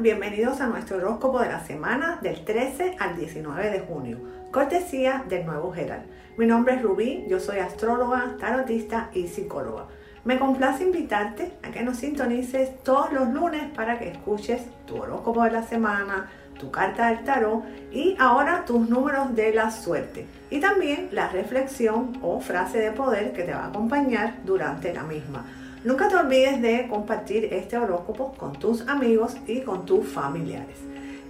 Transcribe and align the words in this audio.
Bienvenidos 0.00 0.60
a 0.60 0.66
nuestro 0.66 0.96
horóscopo 0.96 1.38
de 1.38 1.48
la 1.48 1.60
semana 1.60 2.18
del 2.20 2.44
13 2.44 2.96
al 2.98 3.16
19 3.16 3.70
de 3.70 3.78
junio, 3.78 4.18
cortesía 4.50 5.24
del 5.28 5.46
Nuevo 5.46 5.72
Gerald. 5.72 6.02
Mi 6.36 6.46
nombre 6.46 6.74
es 6.74 6.82
Rubí, 6.82 7.24
yo 7.28 7.38
soy 7.38 7.58
astróloga, 7.58 8.34
tarotista 8.40 9.10
y 9.14 9.28
psicóloga. 9.28 9.86
Me 10.24 10.40
complace 10.40 10.82
invitarte 10.82 11.52
a 11.62 11.70
que 11.70 11.82
nos 11.82 11.98
sintonices 11.98 12.82
todos 12.82 13.12
los 13.12 13.28
lunes 13.28 13.70
para 13.72 14.00
que 14.00 14.08
escuches 14.08 14.62
tu 14.84 14.96
horóscopo 14.96 15.44
de 15.44 15.52
la 15.52 15.62
semana, 15.62 16.28
tu 16.58 16.72
carta 16.72 17.10
del 17.10 17.22
tarot 17.22 17.62
y 17.92 18.16
ahora 18.18 18.64
tus 18.64 18.88
números 18.88 19.36
de 19.36 19.54
la 19.54 19.70
suerte 19.70 20.26
y 20.50 20.58
también 20.58 21.08
la 21.12 21.28
reflexión 21.28 22.18
o 22.20 22.40
frase 22.40 22.78
de 22.78 22.90
poder 22.90 23.32
que 23.32 23.44
te 23.44 23.54
va 23.54 23.66
a 23.66 23.68
acompañar 23.68 24.38
durante 24.44 24.92
la 24.92 25.04
misma. 25.04 25.44
Nunca 25.84 26.08
te 26.08 26.16
olvides 26.16 26.62
de 26.62 26.88
compartir 26.88 27.52
este 27.52 27.76
horóscopo 27.76 28.32
con 28.38 28.54
tus 28.54 28.88
amigos 28.88 29.36
y 29.46 29.60
con 29.60 29.84
tus 29.84 30.08
familiares. 30.08 30.78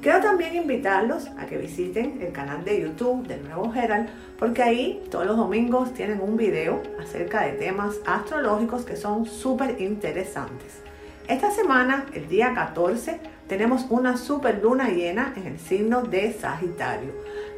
Quiero 0.01 0.21
también 0.21 0.55
invitarlos 0.55 1.27
a 1.37 1.47
que 1.47 1.59
visiten 1.59 2.23
el 2.23 2.31
canal 2.31 2.65
de 2.65 2.83
YouTube 2.83 3.27
del 3.27 3.43
Nuevo 3.43 3.75
Herald, 3.75 4.09
porque 4.39 4.63
ahí 4.63 5.03
todos 5.11 5.27
los 5.27 5.37
domingos 5.37 5.93
tienen 5.93 6.21
un 6.21 6.37
video 6.37 6.81
acerca 7.03 7.43
de 7.45 7.55
temas 7.55 7.97
astrológicos 8.07 8.85
que 8.85 8.95
son 8.95 9.27
súper 9.27 9.81
interesantes. 9.81 10.85
Esta 11.27 11.51
semana, 11.51 12.07
el 12.15 12.29
día 12.29 12.55
14, 12.55 13.19
tenemos 13.49 13.87
una 13.91 14.17
super 14.17 14.63
luna 14.63 14.89
llena 14.89 15.33
en 15.35 15.49
el 15.49 15.59
signo 15.59 16.03
de 16.03 16.33
Sagitario. 16.33 17.11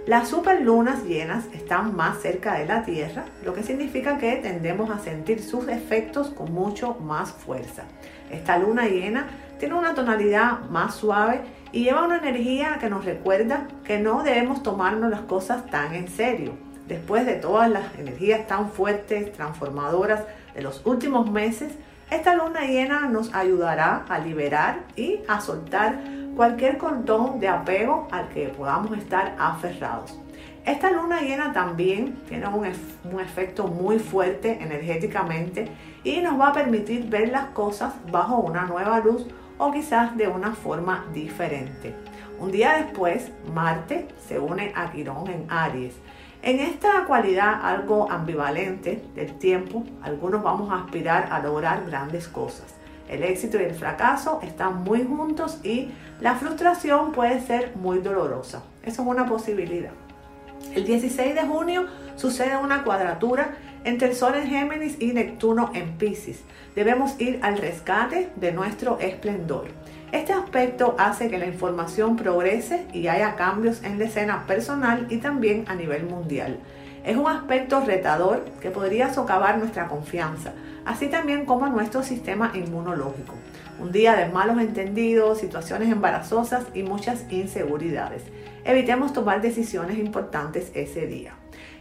Las 0.06 0.28
superlunas 0.28 1.02
llenas 1.02 1.46
están 1.52 1.96
más 1.96 2.18
cerca 2.18 2.54
de 2.54 2.64
la 2.64 2.84
Tierra, 2.84 3.24
lo 3.44 3.54
que 3.54 3.64
significa 3.64 4.18
que 4.18 4.36
tendemos 4.36 4.88
a 4.88 5.00
sentir 5.00 5.42
sus 5.42 5.66
efectos 5.66 6.28
con 6.28 6.52
mucho 6.52 6.94
más 7.00 7.32
fuerza. 7.32 7.82
Esta 8.30 8.56
luna 8.56 8.86
llena 8.86 9.26
tiene 9.58 9.74
una 9.74 9.96
tonalidad 9.96 10.60
más 10.70 10.94
suave 10.94 11.40
y 11.72 11.82
lleva 11.82 12.04
una 12.04 12.18
energía 12.18 12.78
que 12.80 12.88
nos 12.88 13.04
recuerda 13.04 13.66
que 13.82 13.98
no 13.98 14.22
debemos 14.22 14.62
tomarnos 14.62 15.10
las 15.10 15.22
cosas 15.22 15.66
tan 15.66 15.92
en 15.92 16.06
serio. 16.06 16.52
Después 16.86 17.26
de 17.26 17.34
todas 17.34 17.68
las 17.68 17.92
energías 17.98 18.46
tan 18.46 18.70
fuertes, 18.70 19.32
transformadoras 19.32 20.22
de 20.54 20.62
los 20.62 20.86
últimos 20.86 21.28
meses, 21.28 21.72
esta 22.12 22.36
luna 22.36 22.60
llena 22.60 23.08
nos 23.08 23.34
ayudará 23.34 24.04
a 24.08 24.20
liberar 24.20 24.84
y 24.94 25.18
a 25.26 25.40
soltar 25.40 25.98
cualquier 26.36 26.78
cordón 26.78 27.40
de 27.40 27.48
apego 27.48 28.06
al 28.12 28.28
que 28.28 28.48
podamos 28.48 28.96
estar 28.96 29.34
aferrados. 29.38 30.16
Esta 30.64 30.90
luna 30.90 31.20
llena 31.22 31.52
también 31.52 32.16
tiene 32.28 32.46
un, 32.48 32.66
un, 33.10 33.20
efecto 33.20 33.66
muy 33.66 33.98
fuerte 33.98 34.58
energéticamente 34.60 35.68
y 36.04 36.20
nos 36.20 36.38
va 36.38 36.48
a 36.48 36.52
permitir 36.52 37.08
ver 37.08 37.30
las 37.30 37.46
cosas 37.46 37.94
bajo 38.12 38.36
una 38.36 38.66
nueva 38.66 39.00
luz 39.00 39.26
o 39.58 39.72
quizás 39.72 40.16
de 40.16 40.28
una 40.28 40.52
forma 40.52 41.06
diferente. 41.12 41.94
Un 42.38 42.52
día 42.52 42.76
después, 42.76 43.32
Marte 43.54 44.08
se 44.28 44.38
une 44.38 44.72
a 44.74 44.90
Quirón 44.90 45.28
en 45.28 45.46
Aries 45.48 45.94
en 46.46 46.60
esta 46.60 47.04
cualidad 47.06 47.60
algo 47.60 48.08
ambivalente 48.08 49.02
del 49.16 49.36
tiempo, 49.38 49.82
algunos 50.00 50.44
vamos 50.44 50.70
a 50.70 50.84
aspirar 50.84 51.28
a 51.32 51.40
lograr 51.40 51.84
grandes 51.86 52.28
cosas. 52.28 52.72
El 53.08 53.22
éxito 53.22 53.58
y 53.58 53.64
el 53.64 53.74
fracaso 53.74 54.40
están 54.42 54.82
muy 54.82 55.04
juntos 55.04 55.58
y 55.62 55.90
la 56.20 56.34
frustración 56.34 57.12
puede 57.12 57.40
ser 57.40 57.72
muy 57.76 57.98
dolorosa. 57.98 58.62
Eso 58.82 59.02
es 59.02 59.08
una 59.08 59.26
posibilidad. 59.26 59.92
El 60.74 60.84
16 60.84 61.34
de 61.34 61.42
junio 61.42 61.86
sucede 62.16 62.56
una 62.56 62.82
cuadratura 62.82 63.56
entre 63.84 64.08
el 64.08 64.16
Sol 64.16 64.34
en 64.34 64.48
Géminis 64.48 64.96
y 65.00 65.12
Neptuno 65.12 65.70
en 65.74 65.96
Pisces. 65.96 66.40
Debemos 66.74 67.20
ir 67.20 67.38
al 67.42 67.58
rescate 67.58 68.30
de 68.36 68.52
nuestro 68.52 68.98
esplendor. 68.98 69.68
Este 70.12 70.32
aspecto 70.32 70.96
hace 70.98 71.28
que 71.28 71.38
la 71.38 71.46
información 71.46 72.16
progrese 72.16 72.86
y 72.92 73.08
haya 73.08 73.36
cambios 73.36 73.82
en 73.84 73.98
la 73.98 74.06
escena 74.06 74.46
personal 74.46 75.06
y 75.10 75.18
también 75.18 75.64
a 75.68 75.74
nivel 75.74 76.04
mundial. 76.04 76.58
Es 77.06 77.16
un 77.16 77.28
aspecto 77.28 77.82
retador 77.82 78.42
que 78.60 78.72
podría 78.72 79.14
socavar 79.14 79.58
nuestra 79.58 79.86
confianza, 79.86 80.54
así 80.84 81.06
también 81.06 81.46
como 81.46 81.68
nuestro 81.68 82.02
sistema 82.02 82.50
inmunológico. 82.52 83.34
Un 83.78 83.92
día 83.92 84.16
de 84.16 84.26
malos 84.26 84.58
entendidos, 84.60 85.38
situaciones 85.38 85.88
embarazosas 85.92 86.64
y 86.74 86.82
muchas 86.82 87.24
inseguridades. 87.30 88.24
Evitemos 88.64 89.12
tomar 89.12 89.40
decisiones 89.40 89.98
importantes 89.98 90.72
ese 90.74 91.06
día. 91.06 91.34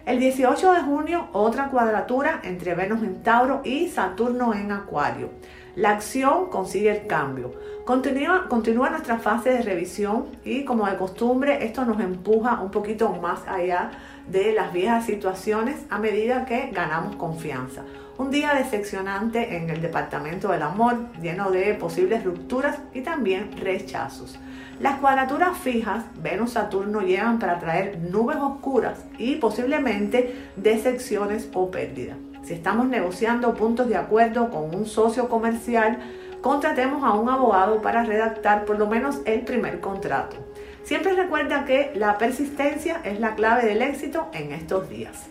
El 0.06 0.20
18 0.20 0.74
de 0.74 0.82
junio, 0.82 1.28
otra 1.34 1.70
cuadratura 1.70 2.42
entre 2.44 2.76
Venus 2.76 3.02
en 3.02 3.24
Tauro 3.24 3.62
y 3.64 3.88
Saturno 3.88 4.54
en 4.54 4.72
Acuario. 4.72 5.32
La 5.76 5.90
acción 5.90 6.52
consigue 6.52 6.92
el 6.92 7.08
cambio. 7.08 7.54
Continúa, 7.84 8.48
continúa 8.48 8.92
nuestra 8.92 9.18
fase 9.18 9.50
de 9.50 9.62
revisión 9.64 10.28
y 10.46 10.64
como 10.64 10.86
de 10.86 10.96
costumbre 10.96 11.66
esto 11.66 11.84
nos 11.84 12.00
empuja 12.00 12.62
un 12.62 12.70
poquito 12.70 13.10
más 13.14 13.40
allá 13.48 13.92
de 14.28 14.54
las 14.54 14.74
viejas 14.74 15.06
situaciones 15.06 15.78
a 15.90 16.00
medida 16.00 16.46
que 16.46 16.70
ganamos 16.72 17.16
confianza. 17.16 17.84
Un 18.18 18.32
día 18.32 18.54
decepcionante 18.54 19.58
en 19.58 19.70
el 19.70 19.82
departamento 19.82 20.50
del 20.50 20.62
amor, 20.62 20.96
lleno 21.22 21.52
de 21.52 21.74
posibles 21.74 22.24
rupturas 22.24 22.78
y 22.94 23.02
también 23.02 23.52
rechazos. 23.58 24.40
Las 24.80 25.00
cuadraturas 25.00 25.58
fijas, 25.58 26.06
Venus-Saturno, 26.22 27.02
llegan 27.02 27.40
para 27.40 27.60
traer 27.60 27.98
nubes 28.00 28.38
oscuras 28.38 29.06
y 29.18 29.36
posiblemente 29.36 30.36
decepciones 30.56 31.50
o 31.54 31.70
pérdidas. 31.72 32.18
Si 32.44 32.54
estamos 32.54 32.88
negociando 32.88 33.54
puntos 33.54 33.90
de 33.90 33.98
acuerdo 33.98 34.50
con 34.50 34.76
un 34.76 34.86
socio 34.86 35.28
comercial, 35.30 36.00
contratemos 36.42 37.04
a 37.04 37.14
un 37.14 37.28
abogado 37.28 37.82
para 37.82 38.04
redactar 38.04 38.66
por 38.66 38.78
lo 38.78 38.88
menos 38.88 39.22
el 39.26 39.42
primer 39.42 39.80
contrato. 39.80 40.38
Siempre 40.86 41.14
recuerda 41.14 41.66
que 41.66 41.92
la 41.96 42.20
persistencia 42.20 43.02
es 43.04 43.20
la 43.20 43.34
clave 43.34 43.66
del 43.66 43.82
éxito 43.82 44.30
en 44.34 44.52
estos 44.52 44.88
días. 44.88 45.26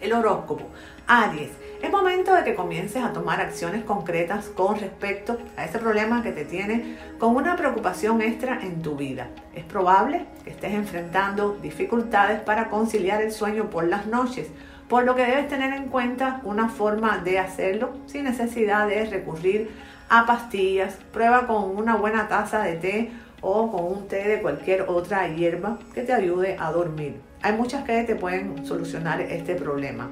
El 0.00 0.12
horóscopo. 0.12 0.70
Aries, 1.08 1.50
es 1.82 1.90
momento 1.90 2.32
de 2.32 2.44
que 2.44 2.54
comiences 2.54 3.02
a 3.02 3.12
tomar 3.12 3.40
acciones 3.40 3.82
concretas 3.82 4.46
con 4.46 4.78
respecto 4.78 5.38
a 5.56 5.64
ese 5.64 5.80
problema 5.80 6.22
que 6.22 6.30
te 6.30 6.44
tiene 6.44 6.96
con 7.18 7.34
una 7.34 7.56
preocupación 7.56 8.22
extra 8.22 8.60
en 8.62 8.80
tu 8.80 8.94
vida. 8.94 9.26
Es 9.56 9.64
probable 9.64 10.26
que 10.44 10.50
estés 10.50 10.72
enfrentando 10.72 11.58
dificultades 11.60 12.40
para 12.40 12.70
conciliar 12.70 13.20
el 13.22 13.32
sueño 13.32 13.70
por 13.70 13.88
las 13.88 14.06
noches 14.06 14.46
por 14.90 15.04
lo 15.04 15.14
que 15.14 15.24
debes 15.24 15.48
tener 15.48 15.72
en 15.72 15.84
cuenta 15.84 16.40
una 16.42 16.68
forma 16.68 17.18
de 17.18 17.38
hacerlo 17.38 17.92
sin 18.06 18.24
necesidad 18.24 18.88
de 18.88 19.04
recurrir 19.04 19.70
a 20.08 20.26
pastillas. 20.26 20.96
Prueba 21.12 21.46
con 21.46 21.76
una 21.76 21.94
buena 21.94 22.26
taza 22.26 22.60
de 22.62 22.74
té 22.74 23.12
o 23.40 23.70
con 23.70 23.84
un 23.84 24.08
té 24.08 24.28
de 24.28 24.42
cualquier 24.42 24.82
otra 24.88 25.28
hierba 25.28 25.78
que 25.94 26.02
te 26.02 26.12
ayude 26.12 26.56
a 26.58 26.70
dormir. 26.72 27.20
Hay 27.42 27.54
muchas 27.54 27.84
que 27.84 28.02
te 28.04 28.16
pueden 28.16 28.66
solucionar 28.66 29.20
este 29.20 29.54
problema. 29.54 30.10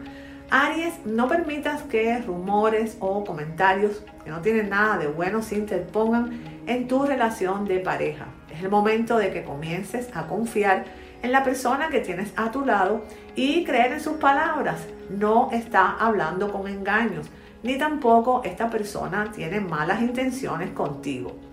Aries, 0.50 0.94
no 1.04 1.28
permitas 1.28 1.82
que 1.82 2.18
rumores 2.20 2.96
o 3.00 3.22
comentarios 3.22 4.02
que 4.24 4.30
no 4.30 4.40
tienen 4.40 4.70
nada 4.70 4.96
de 4.96 5.06
bueno 5.06 5.42
se 5.42 5.56
interpongan 5.56 6.40
en 6.66 6.88
tu 6.88 7.04
relación 7.04 7.66
de 7.66 7.80
pareja. 7.80 8.26
Es 8.50 8.62
el 8.62 8.70
momento 8.70 9.18
de 9.18 9.30
que 9.30 9.44
comiences 9.44 10.08
a 10.14 10.26
confiar 10.26 10.86
en 11.22 11.32
la 11.32 11.44
persona 11.44 11.88
que 11.90 12.00
tienes 12.00 12.32
a 12.36 12.50
tu 12.50 12.64
lado 12.64 13.04
y 13.36 13.62
creer 13.64 13.92
en 13.92 14.00
sus 14.00 14.14
palabras. 14.14 14.86
No 15.10 15.50
está 15.52 15.96
hablando 15.98 16.50
con 16.50 16.66
engaños, 16.66 17.28
ni 17.62 17.76
tampoco 17.76 18.42
esta 18.44 18.70
persona 18.70 19.30
tiene 19.30 19.60
malas 19.60 20.00
intenciones 20.00 20.70
contigo. 20.70 21.47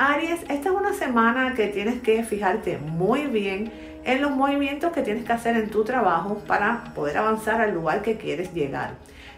Aries, 0.00 0.42
esta 0.48 0.68
es 0.68 0.74
una 0.76 0.94
semana 0.94 1.54
que 1.56 1.66
tienes 1.66 2.00
que 2.00 2.22
fijarte 2.22 2.78
muy 2.78 3.26
bien 3.26 3.72
en 4.04 4.22
los 4.22 4.30
movimientos 4.30 4.92
que 4.92 5.02
tienes 5.02 5.24
que 5.24 5.32
hacer 5.32 5.56
en 5.56 5.70
tu 5.70 5.82
trabajo 5.82 6.38
para 6.46 6.84
poder 6.94 7.18
avanzar 7.18 7.60
al 7.60 7.74
lugar 7.74 8.02
que 8.02 8.16
quieres 8.16 8.54
llegar. 8.54 8.92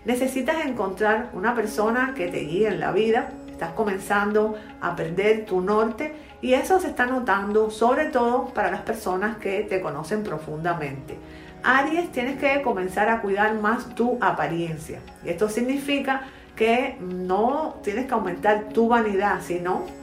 Necesitas 0.04 0.66
encontrar 0.66 1.30
una 1.32 1.54
persona 1.54 2.12
que 2.14 2.28
te 2.28 2.40
guíe 2.40 2.68
en 2.68 2.78
la 2.78 2.92
vida. 2.92 3.30
Estás 3.50 3.70
comenzando 3.70 4.54
a 4.82 4.94
perder 4.94 5.46
tu 5.46 5.62
norte 5.62 6.12
y 6.42 6.52
eso 6.52 6.78
se 6.78 6.88
está 6.88 7.06
notando 7.06 7.70
sobre 7.70 8.06
todo 8.10 8.48
para 8.48 8.70
las 8.70 8.82
personas 8.82 9.38
que 9.38 9.62
te 9.62 9.80
conocen 9.80 10.22
profundamente. 10.22 11.16
Aries, 11.62 12.12
tienes 12.12 12.38
que 12.38 12.60
comenzar 12.60 13.08
a 13.08 13.22
cuidar 13.22 13.54
más 13.54 13.94
tu 13.94 14.18
apariencia. 14.20 15.00
Y 15.24 15.30
esto 15.30 15.48
significa 15.48 16.20
que 16.54 16.98
no 17.00 17.80
tienes 17.82 18.04
que 18.04 18.12
aumentar 18.12 18.68
tu 18.74 18.88
vanidad, 18.88 19.40
sino 19.40 19.99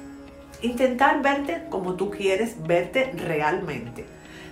intentar 0.61 1.21
verte 1.21 1.65
como 1.69 1.95
tú 1.95 2.09
quieres 2.09 2.55
verte 2.65 3.11
realmente. 3.15 4.05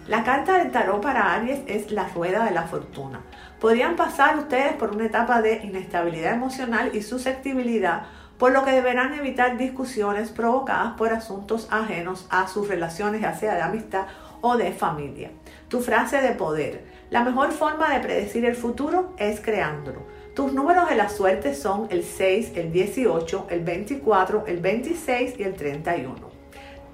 La 0.07 0.23
carta 0.23 0.59
del 0.59 0.71
tarot 0.71 1.01
para 1.01 1.33
Aries 1.33 1.61
es 1.65 1.91
la 1.91 2.07
rueda 2.09 2.45
de 2.45 2.51
la 2.51 2.63
fortuna. 2.63 3.21
Podrían 3.59 3.95
pasar 3.95 4.37
ustedes 4.37 4.73
por 4.73 4.91
una 4.91 5.05
etapa 5.05 5.41
de 5.41 5.61
inestabilidad 5.63 6.33
emocional 6.33 6.91
y 6.93 7.01
susceptibilidad 7.01 8.03
por 8.37 8.51
lo 8.51 8.63
que 8.63 8.71
deberán 8.71 9.13
evitar 9.13 9.57
discusiones 9.57 10.29
provocadas 10.29 10.93
por 10.97 11.13
asuntos 11.13 11.67
ajenos 11.71 12.27
a 12.29 12.47
sus 12.47 12.67
relaciones, 12.67 13.21
ya 13.21 13.33
sea 13.33 13.55
de 13.55 13.61
amistad 13.61 14.05
o 14.41 14.57
de 14.57 14.73
familia. 14.73 15.31
Tu 15.69 15.79
frase 15.81 16.21
de 16.21 16.33
poder. 16.33 16.85
La 17.09 17.23
mejor 17.23 17.51
forma 17.51 17.93
de 17.93 18.01
predecir 18.01 18.45
el 18.45 18.55
futuro 18.55 19.13
es 19.17 19.39
creándolo. 19.39 20.01
Tus 20.35 20.51
números 20.51 20.89
de 20.89 20.97
la 20.97 21.07
suerte 21.07 21.55
son 21.55 21.87
el 21.91 22.03
6, 22.03 22.51
el 22.55 22.73
18, 22.73 23.47
el 23.51 23.61
24, 23.61 24.43
el 24.47 24.57
26 24.57 25.35
y 25.39 25.43
el 25.43 25.53
31. 25.53 26.13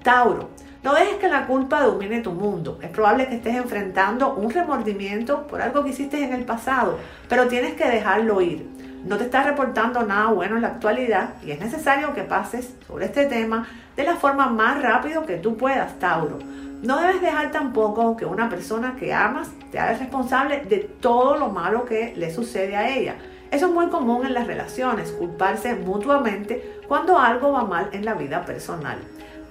Tauro, 0.04 0.50
no 0.84 0.94
dejes 0.94 1.16
que 1.16 1.28
la 1.28 1.48
culpa 1.48 1.82
domine 1.82 2.20
tu 2.20 2.30
mundo. 2.30 2.78
Es 2.80 2.90
probable 2.90 3.26
que 3.26 3.34
estés 3.34 3.56
enfrentando 3.56 4.34
un 4.34 4.48
remordimiento 4.48 5.48
por 5.48 5.60
algo 5.60 5.82
que 5.82 5.90
hiciste 5.90 6.22
en 6.22 6.32
el 6.32 6.44
pasado, 6.44 7.00
pero 7.28 7.48
tienes 7.48 7.74
que 7.74 7.88
dejarlo 7.88 8.40
ir. 8.40 8.64
No 9.04 9.16
te 9.16 9.24
estás 9.24 9.44
reportando 9.44 10.04
nada 10.04 10.30
bueno 10.30 10.54
en 10.54 10.62
la 10.62 10.68
actualidad 10.68 11.30
y 11.44 11.50
es 11.50 11.58
necesario 11.58 12.14
que 12.14 12.22
pases 12.22 12.76
sobre 12.86 13.06
este 13.06 13.26
tema 13.26 13.66
de 13.96 14.04
la 14.04 14.14
forma 14.14 14.46
más 14.46 14.80
rápido 14.80 15.26
que 15.26 15.38
tú 15.38 15.56
puedas, 15.56 15.98
Tauro. 15.98 16.38
No 16.82 17.00
debes 17.00 17.20
dejar 17.20 17.50
tampoco 17.50 18.16
que 18.16 18.24
una 18.24 18.48
persona 18.48 18.94
que 18.96 19.12
amas 19.12 19.50
te 19.72 19.80
haga 19.80 19.98
responsable 19.98 20.60
de 20.60 20.78
todo 20.78 21.36
lo 21.36 21.48
malo 21.48 21.84
que 21.84 22.12
le 22.16 22.32
sucede 22.32 22.76
a 22.76 22.88
ella. 22.88 23.16
Eso 23.52 23.66
es 23.66 23.72
muy 23.72 23.88
común 23.88 24.24
en 24.24 24.32
las 24.32 24.46
relaciones, 24.46 25.12
culparse 25.12 25.74
mutuamente 25.74 26.80
cuando 26.88 27.18
algo 27.18 27.52
va 27.52 27.64
mal 27.64 27.90
en 27.92 28.06
la 28.06 28.14
vida 28.14 28.46
personal. 28.46 28.96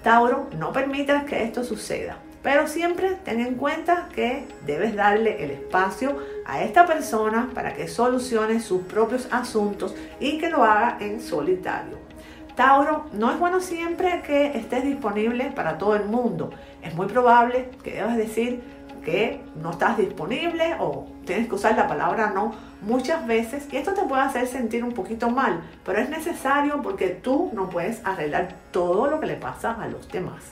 Tauro, 0.02 0.48
no 0.58 0.74
permitas 0.74 1.24
que 1.26 1.44
esto 1.44 1.64
suceda, 1.64 2.18
pero 2.42 2.68
siempre 2.68 3.20
ten 3.24 3.40
en 3.40 3.54
cuenta 3.54 4.10
que 4.16 4.48
debes 4.66 4.96
darle 4.96 5.44
el 5.44 5.52
espacio 5.52 6.18
a 6.48 6.64
esta 6.64 6.88
persona 6.88 7.52
para 7.54 7.76
que 7.76 7.88
solucione 7.88 8.60
sus 8.60 8.82
propios 8.82 9.28
asuntos 9.30 9.94
y 10.20 10.40
que 10.40 10.50
lo 10.50 10.64
haga 10.64 10.98
en 11.00 11.22
solitario. 11.22 12.00
Tauro, 12.56 13.06
no 13.14 13.30
es 13.30 13.38
bueno 13.38 13.60
siempre 13.60 14.24
que 14.24 14.58
estés 14.58 14.84
disponible 14.84 15.52
para 15.56 15.78
todo 15.78 15.96
el 15.96 16.06
mundo. 16.06 16.50
Es 16.82 16.96
muy 16.96 17.06
probable 17.06 17.70
que 17.84 17.92
debas 17.92 18.18
decir 18.18 18.64
que 19.06 19.42
no 19.62 19.70
estás 19.70 20.00
disponible 20.00 20.76
o 20.80 21.06
tienes 21.26 21.48
que 21.48 21.56
usar 21.56 21.76
la 21.76 21.88
palabra 21.88 22.32
no 22.34 22.54
muchas 22.82 23.26
veces 23.28 23.68
y 23.72 23.78
esto 23.78 23.94
te 23.94 24.04
puede 24.04 24.22
hacer 24.24 24.48
sentir 24.48 24.84
un 24.84 24.94
poquito 24.94 25.30
mal, 25.30 25.62
pero 25.86 26.00
es 26.00 26.10
necesario 26.10 26.82
porque 26.82 27.10
tú 27.10 27.52
no 27.54 27.70
puedes 27.70 28.06
arreglar 28.06 28.56
todo 28.72 29.08
lo 29.08 29.20
que 29.20 29.28
le 29.28 29.36
pasa 29.36 29.72
a 29.72 29.88
los 29.88 30.08
demás. 30.10 30.44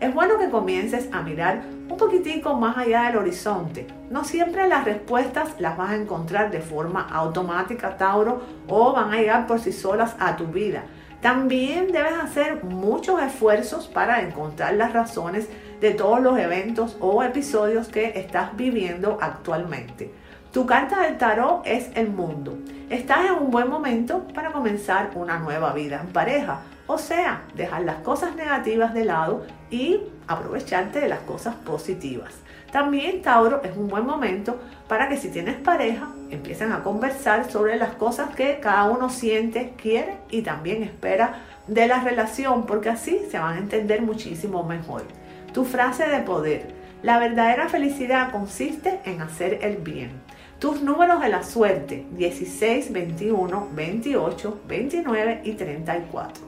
Es 0.00 0.14
bueno 0.14 0.38
que 0.38 0.48
comiences 0.48 1.10
a 1.12 1.20
mirar 1.20 1.60
un 1.90 1.96
poquitico 1.98 2.54
más 2.54 2.78
allá 2.78 3.02
del 3.02 3.18
horizonte. 3.18 3.86
No 4.08 4.24
siempre 4.24 4.66
las 4.66 4.86
respuestas 4.86 5.60
las 5.60 5.76
vas 5.76 5.90
a 5.90 5.96
encontrar 5.96 6.50
de 6.50 6.60
forma 6.60 7.02
automática, 7.02 7.98
Tauro, 7.98 8.40
o 8.66 8.94
van 8.94 9.12
a 9.12 9.18
llegar 9.18 9.46
por 9.46 9.60
sí 9.60 9.72
solas 9.72 10.16
a 10.18 10.36
tu 10.36 10.46
vida. 10.46 10.84
También 11.20 11.92
debes 11.92 12.14
hacer 12.14 12.64
muchos 12.64 13.20
esfuerzos 13.22 13.88
para 13.88 14.22
encontrar 14.22 14.74
las 14.74 14.92
razones 14.94 15.48
de 15.80 15.90
todos 15.92 16.20
los 16.20 16.38
eventos 16.38 16.96
o 16.98 17.22
episodios 17.22 17.88
que 17.88 18.18
estás 18.18 18.56
viviendo 18.56 19.18
actualmente. 19.20 20.12
Tu 20.50 20.66
carta 20.66 21.02
del 21.02 21.18
tarot 21.18 21.62
es 21.66 21.90
el 21.94 22.08
mundo. 22.08 22.58
Estás 22.88 23.26
en 23.26 23.34
un 23.34 23.50
buen 23.50 23.68
momento 23.68 24.26
para 24.34 24.50
comenzar 24.50 25.10
una 25.14 25.38
nueva 25.38 25.72
vida 25.74 26.00
en 26.00 26.12
pareja. 26.12 26.62
O 26.86 26.98
sea, 26.98 27.42
dejar 27.54 27.82
las 27.82 27.96
cosas 27.96 28.34
negativas 28.34 28.94
de 28.94 29.04
lado 29.04 29.44
y 29.70 30.00
aprovecharte 30.26 31.00
de 31.00 31.08
las 31.08 31.20
cosas 31.20 31.54
positivas. 31.54 32.32
También 32.72 33.22
Tauro 33.22 33.62
es 33.62 33.76
un 33.76 33.88
buen 33.88 34.06
momento 34.06 34.58
para 34.88 35.08
que 35.08 35.16
si 35.16 35.28
tienes 35.28 35.56
pareja 35.56 36.08
empiecen 36.30 36.72
a 36.72 36.82
conversar 36.82 37.50
sobre 37.50 37.76
las 37.76 37.94
cosas 37.94 38.34
que 38.34 38.58
cada 38.60 38.84
uno 38.84 39.10
siente, 39.10 39.74
quiere 39.76 40.18
y 40.30 40.42
también 40.42 40.82
espera 40.82 41.42
de 41.66 41.86
la 41.86 42.00
relación, 42.00 42.66
porque 42.66 42.88
así 42.88 43.20
se 43.30 43.38
van 43.38 43.56
a 43.56 43.58
entender 43.58 44.02
muchísimo 44.02 44.64
mejor. 44.64 45.04
Tu 45.52 45.64
frase 45.64 46.08
de 46.08 46.20
poder. 46.20 46.74
La 47.02 47.18
verdadera 47.18 47.68
felicidad 47.68 48.30
consiste 48.30 49.00
en 49.04 49.22
hacer 49.22 49.60
el 49.62 49.76
bien. 49.76 50.10
Tus 50.58 50.82
números 50.82 51.20
de 51.22 51.30
la 51.30 51.42
suerte 51.42 52.06
16, 52.12 52.92
21, 52.92 53.68
28, 53.72 54.60
29 54.68 55.40
y 55.44 55.52
34. 55.52 56.44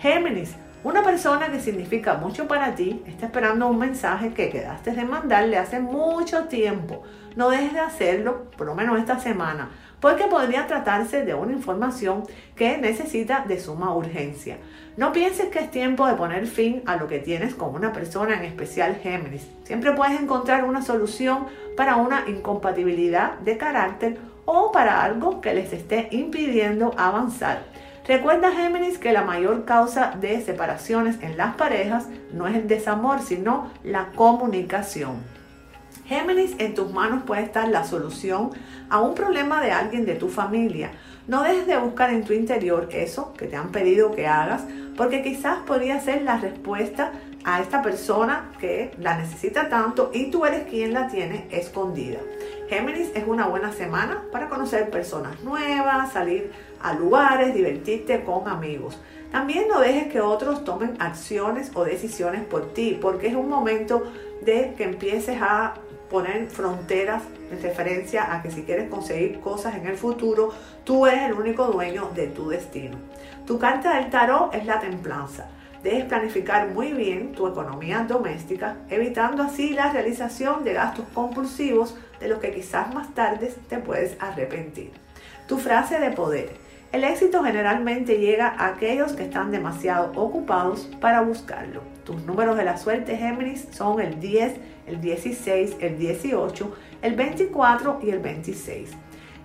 Géminis, 0.00 0.56
una 0.84 1.04
persona 1.04 1.48
que 1.52 1.60
significa 1.60 2.14
mucho 2.14 2.48
para 2.48 2.74
ti 2.74 3.00
está 3.06 3.26
esperando 3.26 3.68
un 3.68 3.78
mensaje 3.78 4.34
que 4.34 4.50
quedaste 4.50 4.90
de 4.90 5.04
mandarle 5.04 5.56
hace 5.56 5.78
mucho 5.78 6.46
tiempo. 6.46 7.04
No 7.34 7.48
dejes 7.48 7.72
de 7.72 7.80
hacerlo, 7.80 8.50
por 8.56 8.66
lo 8.66 8.74
menos 8.74 8.98
esta 8.98 9.18
semana, 9.18 9.70
porque 10.00 10.24
podría 10.24 10.66
tratarse 10.66 11.24
de 11.24 11.32
una 11.32 11.52
información 11.52 12.24
que 12.56 12.76
necesita 12.76 13.44
de 13.46 13.58
suma 13.58 13.94
urgencia. 13.94 14.58
No 14.96 15.12
pienses 15.12 15.46
que 15.46 15.60
es 15.60 15.70
tiempo 15.70 16.06
de 16.06 16.14
poner 16.14 16.46
fin 16.46 16.82
a 16.86 16.96
lo 16.96 17.08
que 17.08 17.20
tienes 17.20 17.54
con 17.54 17.74
una 17.74 17.92
persona 17.92 18.34
en 18.34 18.44
especial 18.44 18.96
Géminis. 18.96 19.48
Siempre 19.64 19.92
puedes 19.92 20.20
encontrar 20.20 20.64
una 20.64 20.82
solución 20.82 21.46
para 21.76 21.96
una 21.96 22.24
incompatibilidad 22.28 23.38
de 23.38 23.56
carácter 23.56 24.18
o 24.44 24.70
para 24.72 25.02
algo 25.02 25.40
que 25.40 25.54
les 25.54 25.72
esté 25.72 26.08
impidiendo 26.10 26.92
avanzar. 26.98 27.62
Recuerda 28.06 28.50
Géminis 28.50 28.98
que 28.98 29.12
la 29.12 29.22
mayor 29.22 29.64
causa 29.64 30.16
de 30.20 30.42
separaciones 30.42 31.22
en 31.22 31.36
las 31.36 31.54
parejas 31.54 32.08
no 32.32 32.48
es 32.48 32.56
el 32.56 32.66
desamor, 32.66 33.20
sino 33.20 33.70
la 33.84 34.08
comunicación. 34.16 35.41
Géminis, 36.12 36.54
en 36.58 36.74
tus 36.74 36.92
manos 36.92 37.22
puede 37.22 37.42
estar 37.42 37.66
la 37.68 37.84
solución 37.84 38.50
a 38.90 39.00
un 39.00 39.14
problema 39.14 39.62
de 39.62 39.70
alguien 39.70 40.04
de 40.04 40.14
tu 40.14 40.28
familia. 40.28 40.90
No 41.26 41.42
dejes 41.42 41.66
de 41.66 41.78
buscar 41.78 42.10
en 42.10 42.22
tu 42.22 42.34
interior 42.34 42.90
eso 42.92 43.32
que 43.32 43.46
te 43.46 43.56
han 43.56 43.72
pedido 43.72 44.14
que 44.14 44.26
hagas, 44.26 44.62
porque 44.94 45.22
quizás 45.22 45.60
podría 45.66 46.00
ser 46.00 46.20
la 46.20 46.36
respuesta 46.36 47.12
a 47.44 47.62
esta 47.62 47.80
persona 47.80 48.50
que 48.60 48.90
la 48.98 49.16
necesita 49.16 49.70
tanto 49.70 50.10
y 50.12 50.30
tú 50.30 50.44
eres 50.44 50.64
quien 50.68 50.92
la 50.92 51.08
tiene 51.08 51.46
escondida. 51.50 52.18
Géminis 52.68 53.10
es 53.14 53.26
una 53.26 53.46
buena 53.46 53.72
semana 53.72 54.24
para 54.30 54.50
conocer 54.50 54.90
personas 54.90 55.42
nuevas, 55.42 56.12
salir 56.12 56.52
a 56.82 56.92
lugares, 56.92 57.54
divertirte 57.54 58.22
con 58.22 58.48
amigos. 58.48 59.00
También 59.30 59.66
no 59.66 59.80
dejes 59.80 60.12
que 60.12 60.20
otros 60.20 60.62
tomen 60.62 60.94
acciones 60.98 61.70
o 61.72 61.86
decisiones 61.86 62.44
por 62.44 62.74
ti, 62.74 62.98
porque 63.00 63.28
es 63.28 63.34
un 63.34 63.48
momento 63.48 64.02
de 64.42 64.74
que 64.76 64.84
empieces 64.84 65.38
a 65.40 65.72
poner 66.12 66.48
fronteras 66.50 67.22
en 67.50 67.60
referencia 67.60 68.32
a 68.32 68.42
que 68.42 68.50
si 68.50 68.62
quieres 68.62 68.88
conseguir 68.90 69.40
cosas 69.40 69.74
en 69.74 69.86
el 69.86 69.96
futuro, 69.96 70.50
tú 70.84 71.06
eres 71.06 71.22
el 71.22 71.32
único 71.32 71.66
dueño 71.66 72.10
de 72.14 72.28
tu 72.28 72.50
destino. 72.50 72.98
Tu 73.46 73.58
carta 73.58 73.96
del 73.96 74.10
tarot 74.10 74.54
es 74.54 74.66
la 74.66 74.78
templanza. 74.78 75.48
Debes 75.82 76.04
planificar 76.04 76.68
muy 76.68 76.92
bien 76.92 77.32
tu 77.32 77.48
economía 77.48 78.04
doméstica, 78.06 78.76
evitando 78.88 79.42
así 79.42 79.70
la 79.70 79.90
realización 79.90 80.62
de 80.62 80.74
gastos 80.74 81.06
compulsivos 81.12 81.96
de 82.20 82.28
los 82.28 82.38
que 82.38 82.52
quizás 82.52 82.94
más 82.94 83.12
tarde 83.14 83.52
te 83.68 83.78
puedes 83.78 84.16
arrepentir. 84.20 84.92
Tu 85.48 85.58
frase 85.58 85.98
de 85.98 86.10
poder. 86.10 86.50
El 86.92 87.04
éxito 87.04 87.42
generalmente 87.42 88.18
llega 88.18 88.48
a 88.48 88.66
aquellos 88.66 89.14
que 89.14 89.24
están 89.24 89.50
demasiado 89.50 90.12
ocupados 90.14 90.90
para 91.00 91.22
buscarlo. 91.22 91.80
Tus 92.04 92.22
números 92.26 92.56
de 92.58 92.64
la 92.64 92.76
suerte 92.76 93.16
Géminis 93.16 93.66
son 93.72 93.98
el 93.98 94.20
10, 94.20 94.52
el 94.86 95.00
16, 95.00 95.76
el 95.80 95.98
18, 95.98 96.74
el 97.02 97.14
24 97.14 98.00
y 98.02 98.10
el 98.10 98.20
26. 98.20 98.90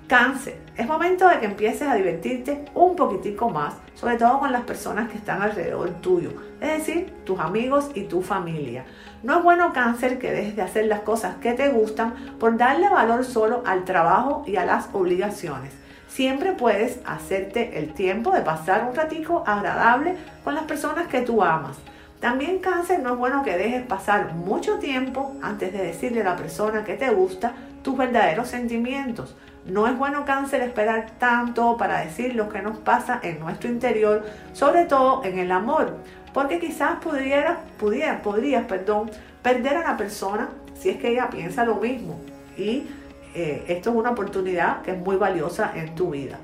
Cáncer, 0.07 0.57
es 0.77 0.87
momento 0.87 1.27
de 1.27 1.39
que 1.39 1.47
empieces 1.47 1.85
a 1.85 1.95
divertirte 1.95 2.63
un 2.73 2.95
poquitico 2.95 3.49
más, 3.49 3.73
sobre 3.93 4.15
todo 4.15 4.39
con 4.39 4.53
las 4.53 4.61
personas 4.61 5.09
que 5.09 5.17
están 5.17 5.41
alrededor 5.41 5.89
tuyo, 5.99 6.31
es 6.61 6.77
decir, 6.77 7.13
tus 7.25 7.37
amigos 7.41 7.91
y 7.93 8.03
tu 8.03 8.21
familia. 8.21 8.85
No 9.21 9.39
es 9.39 9.43
bueno 9.43 9.73
cáncer 9.73 10.17
que 10.17 10.31
dejes 10.31 10.55
de 10.55 10.61
hacer 10.61 10.85
las 10.85 11.01
cosas 11.01 11.35
que 11.41 11.51
te 11.53 11.67
gustan 11.67 12.15
por 12.39 12.55
darle 12.55 12.87
valor 12.87 13.25
solo 13.25 13.63
al 13.65 13.83
trabajo 13.83 14.45
y 14.47 14.55
a 14.55 14.65
las 14.65 14.87
obligaciones. 14.93 15.73
Siempre 16.07 16.53
puedes 16.53 17.01
hacerte 17.05 17.77
el 17.77 17.93
tiempo 17.93 18.31
de 18.31 18.41
pasar 18.41 18.87
un 18.87 18.95
ratico 18.95 19.43
agradable 19.45 20.15
con 20.45 20.55
las 20.55 20.63
personas 20.63 21.07
que 21.07 21.19
tú 21.19 21.43
amas. 21.43 21.75
También 22.19 22.59
cáncer 22.59 22.99
no 22.99 23.13
es 23.13 23.17
bueno 23.17 23.43
que 23.43 23.57
dejes 23.57 23.85
pasar 23.85 24.33
mucho 24.33 24.79
tiempo 24.79 25.35
antes 25.41 25.71
de 25.71 25.83
decirle 25.83 26.21
a 26.21 26.25
la 26.25 26.35
persona 26.35 26.83
que 26.83 26.95
te 26.95 27.09
gusta 27.11 27.53
tus 27.83 27.95
verdaderos 27.95 28.47
sentimientos. 28.47 29.35
No 29.65 29.85
es 29.85 29.97
bueno 29.97 30.25
cáncer 30.25 30.61
esperar 30.61 31.11
tanto 31.19 31.77
para 31.77 31.99
decir 31.99 32.33
lo 32.35 32.49
que 32.49 32.61
nos 32.61 32.77
pasa 32.77 33.19
en 33.21 33.39
nuestro 33.39 33.69
interior, 33.69 34.25
sobre 34.53 34.85
todo 34.85 35.23
en 35.25 35.37
el 35.37 35.51
amor, 35.51 35.97
porque 36.33 36.59
quizás 36.59 36.97
pudieras, 36.99 37.57
pudiera, 37.77 38.21
podrías, 38.21 38.65
perdón, 38.65 39.11
perder 39.43 39.77
a 39.77 39.83
la 39.83 39.97
persona 39.97 40.49
si 40.73 40.89
es 40.89 40.97
que 40.97 41.09
ella 41.09 41.29
piensa 41.29 41.65
lo 41.65 41.75
mismo. 41.75 42.19
Y 42.57 42.87
eh, 43.35 43.65
esto 43.67 43.91
es 43.91 43.95
una 43.95 44.11
oportunidad 44.11 44.81
que 44.81 44.91
es 44.91 44.97
muy 44.97 45.17
valiosa 45.17 45.71
en 45.75 45.93
tu 45.93 46.11
vida. 46.11 46.39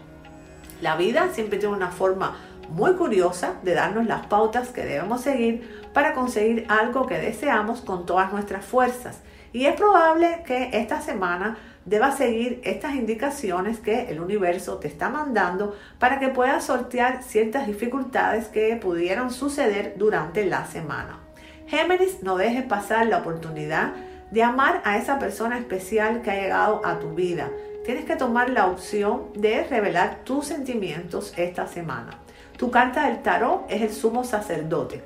La 0.81 0.97
vida 0.97 1.29
siempre 1.31 1.57
tiene 1.57 1.75
una 1.75 1.89
forma 1.89 2.35
muy 2.69 2.93
curiosa 2.93 3.55
de 3.63 3.73
darnos 3.73 4.05
las 4.05 4.25
pautas 4.27 4.69
que 4.69 4.85
debemos 4.85 5.21
seguir 5.21 5.83
para 5.93 6.13
conseguir 6.13 6.65
algo 6.69 7.07
que 7.07 7.19
deseamos 7.19 7.81
con 7.81 8.05
todas 8.05 8.31
nuestras 8.31 8.65
fuerzas. 8.65 9.21
Y 9.51 9.65
es 9.65 9.75
probable 9.75 10.43
que 10.45 10.69
esta 10.73 11.01
semana 11.01 11.57
debas 11.85 12.17
seguir 12.17 12.61
estas 12.63 12.95
indicaciones 12.95 13.79
que 13.79 14.09
el 14.09 14.19
universo 14.19 14.77
te 14.77 14.87
está 14.87 15.09
mandando 15.09 15.75
para 15.99 16.19
que 16.19 16.29
puedas 16.29 16.63
sortear 16.65 17.23
ciertas 17.23 17.67
dificultades 17.67 18.47
que 18.47 18.75
pudieran 18.77 19.31
suceder 19.31 19.93
durante 19.97 20.45
la 20.45 20.65
semana. 20.65 21.19
Géminis, 21.67 22.23
no 22.23 22.37
dejes 22.37 22.63
pasar 22.63 23.07
la 23.07 23.19
oportunidad 23.19 23.93
de 24.31 24.43
amar 24.43 24.81
a 24.85 24.97
esa 24.97 25.19
persona 25.19 25.59
especial 25.59 26.21
que 26.21 26.31
ha 26.31 26.41
llegado 26.41 26.81
a 26.83 26.99
tu 26.99 27.13
vida. 27.13 27.49
Tienes 27.85 28.05
que 28.05 28.15
tomar 28.15 28.49
la 28.49 28.67
opción 28.67 29.27
de 29.35 29.63
revelar 29.65 30.21
tus 30.23 30.47
sentimientos 30.47 31.33
esta 31.37 31.67
semana. 31.67 32.22
Tu 32.63 32.71
carta 32.71 33.07
del 33.07 33.21
tarot 33.21 33.65
es 33.67 33.81
el 33.81 33.91
sumo 33.91 34.23
sacerdote. 34.23 35.03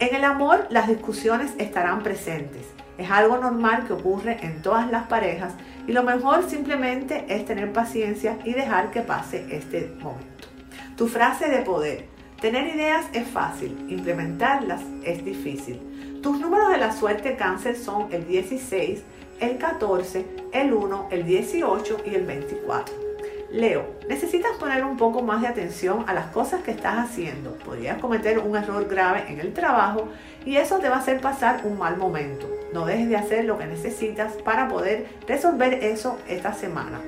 En 0.00 0.12
el 0.12 0.24
amor 0.24 0.66
las 0.70 0.88
discusiones 0.88 1.52
estarán 1.56 2.02
presentes. 2.02 2.66
Es 2.98 3.08
algo 3.12 3.38
normal 3.38 3.86
que 3.86 3.92
ocurre 3.92 4.44
en 4.44 4.60
todas 4.60 4.90
las 4.90 5.06
parejas 5.06 5.54
y 5.86 5.92
lo 5.92 6.02
mejor 6.02 6.50
simplemente 6.50 7.26
es 7.28 7.44
tener 7.44 7.72
paciencia 7.72 8.38
y 8.44 8.54
dejar 8.54 8.90
que 8.90 9.02
pase 9.02 9.46
este 9.56 9.94
momento. 10.00 10.48
Tu 10.96 11.06
frase 11.06 11.48
de 11.48 11.60
poder. 11.60 12.06
Tener 12.40 12.66
ideas 12.74 13.06
es 13.12 13.28
fácil, 13.28 13.86
implementarlas 13.88 14.82
es 15.04 15.24
difícil. 15.24 16.20
Tus 16.24 16.40
números 16.40 16.70
de 16.70 16.78
la 16.78 16.90
suerte 16.90 17.36
cáncer 17.36 17.76
son 17.76 18.12
el 18.12 18.26
16, 18.26 19.04
el 19.38 19.58
14, 19.58 20.26
el 20.52 20.72
1, 20.72 21.08
el 21.12 21.24
18 21.24 21.98
y 22.04 22.16
el 22.16 22.26
24. 22.26 23.09
Leo, 23.52 23.84
necesitas 24.08 24.52
poner 24.58 24.84
un 24.84 24.96
poco 24.96 25.22
más 25.22 25.40
de 25.42 25.48
atención 25.48 26.04
a 26.06 26.14
las 26.14 26.26
cosas 26.26 26.62
que 26.62 26.70
estás 26.70 26.98
haciendo. 26.98 27.54
Podrías 27.56 27.98
cometer 27.98 28.38
un 28.38 28.56
error 28.56 28.86
grave 28.86 29.24
en 29.28 29.40
el 29.40 29.52
trabajo 29.52 30.08
y 30.44 30.56
eso 30.56 30.78
te 30.78 30.88
va 30.88 30.96
a 30.96 30.98
hacer 31.00 31.20
pasar 31.20 31.62
un 31.64 31.76
mal 31.76 31.96
momento. 31.96 32.48
No 32.72 32.86
dejes 32.86 33.08
de 33.08 33.16
hacer 33.16 33.44
lo 33.46 33.58
que 33.58 33.66
necesitas 33.66 34.34
para 34.44 34.68
poder 34.68 35.08
resolver 35.26 35.82
eso 35.82 36.16
esta 36.28 36.52
semana. 36.52 37.00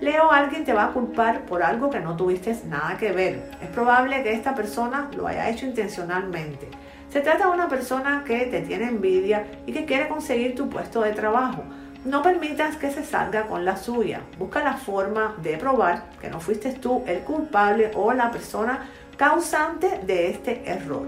Leo, 0.00 0.32
alguien 0.32 0.64
te 0.64 0.72
va 0.72 0.86
a 0.86 0.92
culpar 0.92 1.44
por 1.44 1.62
algo 1.62 1.90
que 1.90 2.00
no 2.00 2.16
tuviste 2.16 2.56
nada 2.66 2.96
que 2.96 3.12
ver. 3.12 3.50
Es 3.62 3.68
probable 3.68 4.22
que 4.22 4.32
esta 4.32 4.54
persona 4.54 5.10
lo 5.14 5.26
haya 5.26 5.50
hecho 5.50 5.66
intencionalmente. 5.66 6.66
Se 7.10 7.20
trata 7.20 7.46
de 7.46 7.52
una 7.52 7.68
persona 7.68 8.24
que 8.26 8.46
te 8.46 8.62
tiene 8.62 8.88
envidia 8.88 9.46
y 9.66 9.72
que 9.72 9.84
quiere 9.84 10.08
conseguir 10.08 10.54
tu 10.54 10.70
puesto 10.70 11.02
de 11.02 11.12
trabajo. 11.12 11.62
No 12.04 12.22
permitas 12.22 12.76
que 12.76 12.90
se 12.90 13.02
salga 13.02 13.46
con 13.46 13.64
la 13.64 13.78
suya. 13.78 14.20
Busca 14.38 14.62
la 14.62 14.74
forma 14.74 15.36
de 15.42 15.56
probar 15.56 16.04
que 16.20 16.28
no 16.28 16.38
fuiste 16.38 16.72
tú 16.72 17.02
el 17.06 17.20
culpable 17.20 17.92
o 17.94 18.12
la 18.12 18.30
persona 18.30 18.90
causante 19.16 20.00
de 20.04 20.28
este 20.28 20.68
error. 20.70 21.06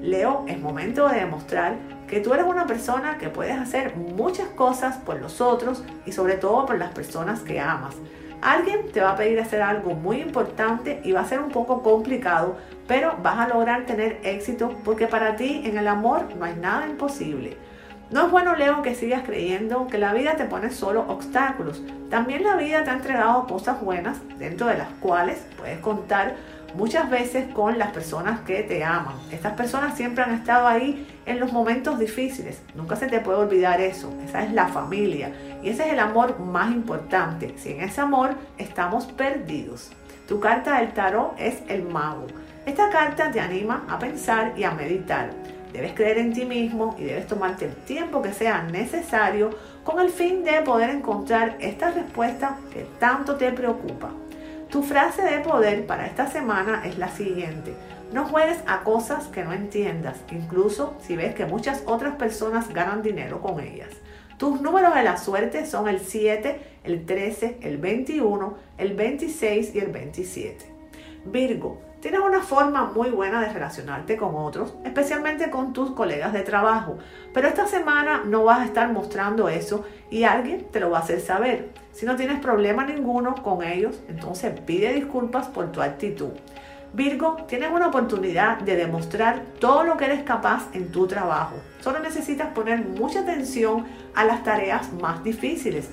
Leo, 0.00 0.46
es 0.48 0.58
momento 0.58 1.08
de 1.08 1.20
demostrar 1.20 1.74
que 2.08 2.20
tú 2.20 2.32
eres 2.32 2.46
una 2.46 2.66
persona 2.66 3.18
que 3.18 3.28
puedes 3.28 3.58
hacer 3.58 3.96
muchas 3.96 4.48
cosas 4.48 4.96
por 4.96 5.20
los 5.20 5.42
otros 5.42 5.84
y 6.06 6.12
sobre 6.12 6.36
todo 6.36 6.64
por 6.64 6.78
las 6.78 6.92
personas 6.92 7.40
que 7.40 7.60
amas. 7.60 7.94
Alguien 8.40 8.90
te 8.92 9.02
va 9.02 9.10
a 9.10 9.16
pedir 9.16 9.38
hacer 9.38 9.60
algo 9.60 9.92
muy 9.92 10.22
importante 10.22 11.02
y 11.04 11.12
va 11.12 11.20
a 11.20 11.26
ser 11.26 11.40
un 11.40 11.50
poco 11.50 11.82
complicado, 11.82 12.56
pero 12.88 13.14
vas 13.22 13.38
a 13.38 13.48
lograr 13.48 13.84
tener 13.84 14.18
éxito 14.22 14.74
porque 14.86 15.06
para 15.06 15.36
ti 15.36 15.60
en 15.66 15.76
el 15.76 15.86
amor 15.86 16.34
no 16.34 16.46
hay 16.46 16.54
nada 16.54 16.86
imposible. 16.86 17.58
No 18.10 18.26
es 18.26 18.32
bueno, 18.32 18.56
Leo, 18.56 18.82
que 18.82 18.96
sigas 18.96 19.22
creyendo 19.24 19.86
que 19.86 19.96
la 19.96 20.12
vida 20.12 20.34
te 20.34 20.44
pone 20.44 20.70
solo 20.70 21.04
obstáculos. 21.06 21.80
También 22.10 22.42
la 22.42 22.56
vida 22.56 22.82
te 22.82 22.90
ha 22.90 22.94
entregado 22.94 23.46
cosas 23.46 23.80
buenas, 23.80 24.18
dentro 24.36 24.66
de 24.66 24.78
las 24.78 24.88
cuales 25.00 25.46
puedes 25.56 25.78
contar 25.78 26.34
muchas 26.74 27.08
veces 27.08 27.52
con 27.54 27.78
las 27.78 27.92
personas 27.92 28.40
que 28.40 28.64
te 28.64 28.82
aman. 28.82 29.14
Estas 29.30 29.52
personas 29.52 29.96
siempre 29.96 30.24
han 30.24 30.34
estado 30.34 30.66
ahí 30.66 31.06
en 31.24 31.38
los 31.38 31.52
momentos 31.52 32.00
difíciles. 32.00 32.60
Nunca 32.74 32.96
se 32.96 33.06
te 33.06 33.20
puede 33.20 33.38
olvidar 33.38 33.80
eso. 33.80 34.12
Esa 34.24 34.42
es 34.42 34.52
la 34.52 34.66
familia. 34.66 35.32
Y 35.62 35.68
ese 35.68 35.86
es 35.86 35.92
el 35.92 36.00
amor 36.00 36.40
más 36.40 36.72
importante. 36.72 37.54
Sin 37.58 37.80
ese 37.80 38.00
amor 38.00 38.34
estamos 38.58 39.06
perdidos. 39.06 39.92
Tu 40.26 40.40
carta 40.40 40.78
del 40.78 40.92
tarot 40.94 41.34
es 41.38 41.62
el 41.68 41.84
mago. 41.84 42.26
Esta 42.66 42.90
carta 42.90 43.30
te 43.30 43.40
anima 43.40 43.84
a 43.88 44.00
pensar 44.00 44.52
y 44.56 44.64
a 44.64 44.72
meditar. 44.72 45.30
Debes 45.72 45.92
creer 45.92 46.18
en 46.18 46.32
ti 46.32 46.44
mismo 46.44 46.96
y 46.98 47.04
debes 47.04 47.26
tomarte 47.26 47.66
el 47.66 47.74
tiempo 47.74 48.22
que 48.22 48.32
sea 48.32 48.62
necesario 48.62 49.50
con 49.84 50.00
el 50.00 50.10
fin 50.10 50.44
de 50.44 50.62
poder 50.62 50.90
encontrar 50.90 51.56
esta 51.60 51.90
respuesta 51.90 52.58
que 52.72 52.86
tanto 52.98 53.36
te 53.36 53.52
preocupa. 53.52 54.10
Tu 54.70 54.82
frase 54.82 55.22
de 55.22 55.40
poder 55.40 55.86
para 55.86 56.06
esta 56.06 56.28
semana 56.28 56.82
es 56.84 56.98
la 56.98 57.08
siguiente. 57.08 57.74
No 58.12 58.24
juegues 58.24 58.58
a 58.66 58.80
cosas 58.80 59.28
que 59.28 59.44
no 59.44 59.52
entiendas, 59.52 60.18
incluso 60.32 60.96
si 61.00 61.16
ves 61.16 61.34
que 61.34 61.46
muchas 61.46 61.82
otras 61.86 62.16
personas 62.16 62.72
ganan 62.72 63.02
dinero 63.02 63.40
con 63.40 63.60
ellas. 63.60 63.90
Tus 64.36 64.60
números 64.60 64.94
de 64.94 65.02
la 65.02 65.16
suerte 65.16 65.66
son 65.66 65.88
el 65.88 66.00
7, 66.00 66.60
el 66.84 67.04
13, 67.04 67.58
el 67.62 67.78
21, 67.78 68.54
el 68.78 68.94
26 68.94 69.74
y 69.74 69.78
el 69.78 69.92
27. 69.92 70.64
Virgo, 71.26 71.80
tienes 72.00 72.20
una 72.20 72.40
forma 72.40 72.84
muy 72.84 73.10
buena 73.10 73.40
de 73.40 73.52
relacionarte 73.52 74.16
con 74.16 74.34
otros, 74.34 74.74
especialmente 74.84 75.50
con 75.50 75.72
tus 75.72 75.92
colegas 75.92 76.32
de 76.32 76.42
trabajo, 76.42 76.98
pero 77.34 77.48
esta 77.48 77.66
semana 77.66 78.22
no 78.24 78.44
vas 78.44 78.60
a 78.60 78.64
estar 78.64 78.92
mostrando 78.92 79.48
eso 79.48 79.84
y 80.10 80.24
alguien 80.24 80.66
te 80.70 80.80
lo 80.80 80.90
va 80.90 80.98
a 80.98 81.02
hacer 81.02 81.20
saber. 81.20 81.70
Si 81.92 82.06
no 82.06 82.16
tienes 82.16 82.40
problema 82.40 82.84
ninguno 82.84 83.34
con 83.42 83.62
ellos, 83.62 84.00
entonces 84.08 84.58
pide 84.60 84.92
disculpas 84.92 85.48
por 85.48 85.70
tu 85.72 85.82
actitud. 85.82 86.30
Virgo, 86.92 87.36
tienes 87.46 87.70
una 87.70 87.88
oportunidad 87.88 88.58
de 88.58 88.74
demostrar 88.74 89.42
todo 89.60 89.84
lo 89.84 89.96
que 89.96 90.06
eres 90.06 90.24
capaz 90.24 90.68
en 90.72 90.90
tu 90.90 91.06
trabajo. 91.06 91.54
Solo 91.80 92.00
necesitas 92.00 92.48
poner 92.48 92.84
mucha 92.84 93.20
atención 93.20 93.86
a 94.14 94.24
las 94.24 94.42
tareas 94.42 94.92
más 94.94 95.22
difíciles. 95.22 95.88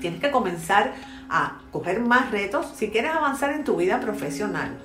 Tienes 0.00 0.20
que 0.20 0.30
comenzar 0.30 0.92
a 1.28 1.58
coger 1.70 2.00
más 2.00 2.30
retos 2.30 2.72
si 2.74 2.90
quieres 2.90 3.12
avanzar 3.12 3.52
en 3.52 3.64
tu 3.64 3.76
vida 3.76 4.00
profesional. 4.00 4.78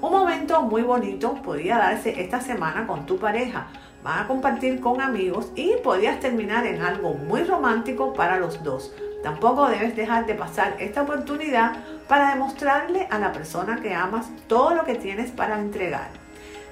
Un 0.00 0.12
momento 0.12 0.62
muy 0.62 0.82
bonito 0.82 1.34
podría 1.42 1.76
darse 1.76 2.20
esta 2.20 2.40
semana 2.40 2.86
con 2.86 3.04
tu 3.04 3.18
pareja. 3.18 3.66
Van 4.04 4.20
a 4.20 4.28
compartir 4.28 4.80
con 4.80 5.00
amigos 5.00 5.50
y 5.56 5.72
podrías 5.82 6.20
terminar 6.20 6.64
en 6.66 6.82
algo 6.82 7.14
muy 7.14 7.42
romántico 7.42 8.12
para 8.12 8.38
los 8.38 8.62
dos. 8.62 8.94
Tampoco 9.24 9.68
debes 9.68 9.96
dejar 9.96 10.24
de 10.26 10.36
pasar 10.36 10.76
esta 10.78 11.02
oportunidad 11.02 11.72
para 12.06 12.30
demostrarle 12.30 13.08
a 13.10 13.18
la 13.18 13.32
persona 13.32 13.80
que 13.82 13.92
amas 13.92 14.30
todo 14.46 14.72
lo 14.72 14.84
que 14.84 14.94
tienes 14.94 15.32
para 15.32 15.58
entregar. 15.58 16.10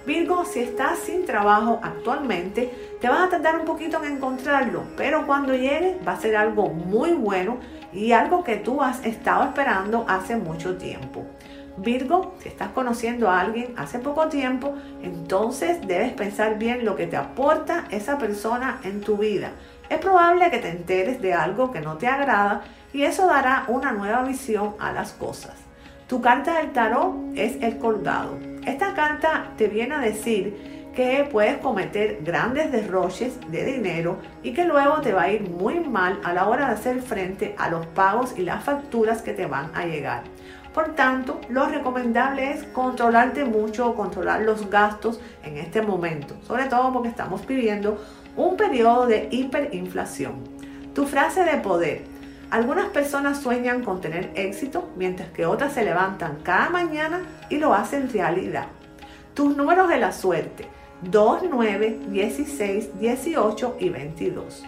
Virgo, 0.06 0.44
si 0.44 0.60
estás 0.60 1.00
sin 1.00 1.26
trabajo 1.26 1.80
actualmente, 1.82 2.96
te 3.00 3.08
vas 3.08 3.24
a 3.24 3.28
tardar 3.28 3.58
un 3.58 3.64
poquito 3.64 4.00
en 4.04 4.18
encontrarlo, 4.18 4.84
pero 4.96 5.26
cuando 5.26 5.52
llegue 5.52 5.98
va 6.06 6.12
a 6.12 6.20
ser 6.20 6.36
algo 6.36 6.68
muy 6.68 7.10
bueno 7.14 7.58
y 7.92 8.12
algo 8.12 8.44
que 8.44 8.54
tú 8.54 8.80
has 8.80 9.04
estado 9.04 9.42
esperando 9.42 10.04
hace 10.06 10.36
mucho 10.36 10.76
tiempo. 10.76 11.24
Virgo, 11.76 12.34
si 12.38 12.48
estás 12.48 12.70
conociendo 12.70 13.28
a 13.28 13.40
alguien 13.40 13.74
hace 13.76 13.98
poco 13.98 14.28
tiempo, 14.28 14.74
entonces 15.02 15.86
debes 15.86 16.12
pensar 16.12 16.58
bien 16.58 16.84
lo 16.84 16.96
que 16.96 17.06
te 17.06 17.16
aporta 17.16 17.84
esa 17.90 18.18
persona 18.18 18.80
en 18.82 19.00
tu 19.00 19.18
vida. 19.18 19.52
Es 19.88 19.98
probable 19.98 20.50
que 20.50 20.58
te 20.58 20.70
enteres 20.70 21.20
de 21.20 21.34
algo 21.34 21.70
que 21.70 21.80
no 21.80 21.96
te 21.98 22.08
agrada 22.08 22.62
y 22.92 23.02
eso 23.02 23.26
dará 23.26 23.64
una 23.68 23.92
nueva 23.92 24.22
visión 24.22 24.74
a 24.78 24.92
las 24.92 25.12
cosas. 25.12 25.54
Tu 26.08 26.20
carta 26.20 26.58
del 26.58 26.72
tarot 26.72 27.14
es 27.34 27.62
el 27.62 27.78
colgado. 27.78 28.38
Esta 28.64 28.94
carta 28.94 29.52
te 29.56 29.68
viene 29.68 29.96
a 29.96 30.00
decir 30.00 30.76
que 30.96 31.28
puedes 31.30 31.58
cometer 31.58 32.20
grandes 32.22 32.72
derroches 32.72 33.38
de 33.50 33.64
dinero 33.64 34.18
y 34.42 34.54
que 34.54 34.64
luego 34.64 35.02
te 35.02 35.12
va 35.12 35.24
a 35.24 35.30
ir 35.30 35.42
muy 35.50 35.80
mal 35.80 36.18
a 36.24 36.32
la 36.32 36.48
hora 36.48 36.68
de 36.68 36.72
hacer 36.72 37.02
frente 37.02 37.54
a 37.58 37.68
los 37.68 37.84
pagos 37.86 38.34
y 38.36 38.42
las 38.42 38.64
facturas 38.64 39.20
que 39.20 39.34
te 39.34 39.44
van 39.44 39.70
a 39.74 39.84
llegar. 39.84 40.22
Por 40.76 40.94
tanto, 40.94 41.40
lo 41.48 41.66
recomendable 41.70 42.52
es 42.52 42.64
controlarte 42.64 43.46
mucho, 43.46 43.94
controlar 43.94 44.42
los 44.42 44.68
gastos 44.68 45.18
en 45.42 45.56
este 45.56 45.80
momento, 45.80 46.36
sobre 46.46 46.66
todo 46.66 46.92
porque 46.92 47.08
estamos 47.08 47.46
viviendo 47.46 47.98
un 48.36 48.58
periodo 48.58 49.06
de 49.06 49.26
hiperinflación. 49.30 50.34
Tu 50.94 51.06
frase 51.06 51.44
de 51.44 51.56
poder. 51.62 52.02
Algunas 52.50 52.88
personas 52.88 53.40
sueñan 53.40 53.82
con 53.84 54.02
tener 54.02 54.32
éxito, 54.34 54.90
mientras 54.96 55.30
que 55.30 55.46
otras 55.46 55.72
se 55.72 55.82
levantan 55.82 56.40
cada 56.42 56.68
mañana 56.68 57.22
y 57.48 57.56
lo 57.56 57.72
hacen 57.72 58.10
realidad. 58.10 58.66
Tus 59.32 59.56
números 59.56 59.88
de 59.88 59.96
la 59.96 60.12
suerte. 60.12 60.68
2, 61.10 61.44
9, 61.50 62.00
16, 62.10 63.00
18 63.00 63.76
y 63.80 63.88
22. 63.88 64.64